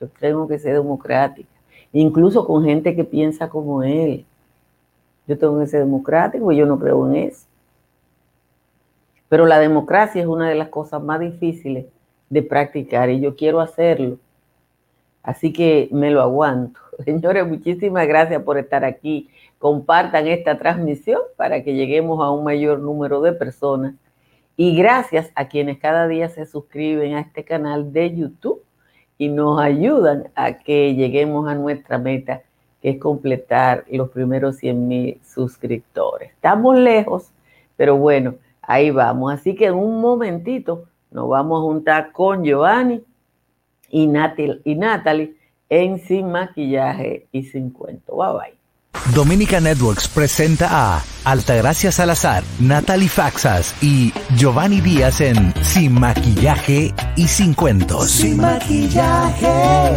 Yo 0.00 0.08
tengo 0.20 0.46
que 0.46 0.58
ser 0.58 0.74
democrática. 0.74 1.48
Incluso 1.92 2.46
con 2.46 2.64
gente 2.64 2.94
que 2.94 3.04
piensa 3.04 3.48
como 3.48 3.82
él. 3.82 4.26
Yo 5.26 5.38
tengo 5.38 5.58
que 5.58 5.66
ser 5.66 5.80
democrático 5.80 6.52
y 6.52 6.56
yo 6.56 6.66
no 6.66 6.78
creo 6.78 7.06
en 7.08 7.16
eso. 7.16 7.46
Pero 9.28 9.46
la 9.46 9.58
democracia 9.58 10.20
es 10.20 10.28
una 10.28 10.48
de 10.48 10.54
las 10.54 10.68
cosas 10.68 11.02
más 11.02 11.20
difíciles 11.20 11.86
de 12.28 12.42
practicar 12.42 13.10
y 13.10 13.20
yo 13.20 13.34
quiero 13.34 13.60
hacerlo. 13.60 14.18
Así 15.22 15.52
que 15.52 15.88
me 15.90 16.10
lo 16.10 16.22
aguanto. 16.22 16.78
Señores, 17.04 17.46
muchísimas 17.46 18.06
gracias 18.06 18.42
por 18.42 18.58
estar 18.58 18.84
aquí. 18.84 19.28
Compartan 19.58 20.26
esta 20.28 20.58
transmisión 20.58 21.20
para 21.36 21.64
que 21.64 21.74
lleguemos 21.74 22.22
a 22.22 22.30
un 22.30 22.44
mayor 22.44 22.78
número 22.78 23.20
de 23.22 23.32
personas. 23.32 23.94
Y 24.56 24.76
gracias 24.76 25.30
a 25.34 25.48
quienes 25.48 25.78
cada 25.78 26.06
día 26.06 26.28
se 26.28 26.46
suscriben 26.46 27.14
a 27.14 27.20
este 27.20 27.44
canal 27.44 27.92
de 27.92 28.14
YouTube 28.14 28.62
y 29.18 29.28
nos 29.28 29.60
ayudan 29.60 30.28
a 30.34 30.58
que 30.58 30.94
lleguemos 30.94 31.48
a 31.48 31.54
nuestra 31.54 31.98
meta, 31.98 32.42
que 32.82 32.90
es 32.90 32.98
completar 32.98 33.84
los 33.90 34.10
primeros 34.10 34.56
100 34.56 34.88
mil 34.88 35.20
suscriptores. 35.24 36.30
Estamos 36.32 36.76
lejos, 36.76 37.32
pero 37.76 37.96
bueno, 37.96 38.34
ahí 38.62 38.90
vamos. 38.90 39.32
Así 39.32 39.54
que 39.54 39.66
en 39.66 39.74
un 39.74 40.00
momentito 40.00 40.84
nos 41.10 41.28
vamos 41.28 41.60
a 41.60 41.62
juntar 41.62 42.12
con 42.12 42.44
Giovanni 42.44 43.02
y 43.88 44.10
y 44.64 44.74
Natalie 44.74 45.34
en 45.68 45.98
Sin 45.98 46.30
Maquillaje 46.30 47.26
y 47.32 47.44
Sin 47.44 47.70
Cuento. 47.70 48.16
Bye 48.16 48.32
bye. 48.32 48.65
Dominica 49.14 49.60
Networks 49.60 50.08
presenta 50.08 50.68
a 50.70 51.02
Altagracia 51.24 51.90
Salazar, 51.90 52.44
Natalie 52.60 53.08
Faxas 53.08 53.74
y 53.80 54.12
Giovanni 54.36 54.80
Díaz 54.80 55.20
en 55.20 55.52
Sin 55.62 55.92
Maquillaje 55.92 56.94
y 57.16 57.26
Sin 57.28 57.54
Cuentos. 57.54 58.10
Sin 58.10 58.36
Maquillaje. 58.38 59.92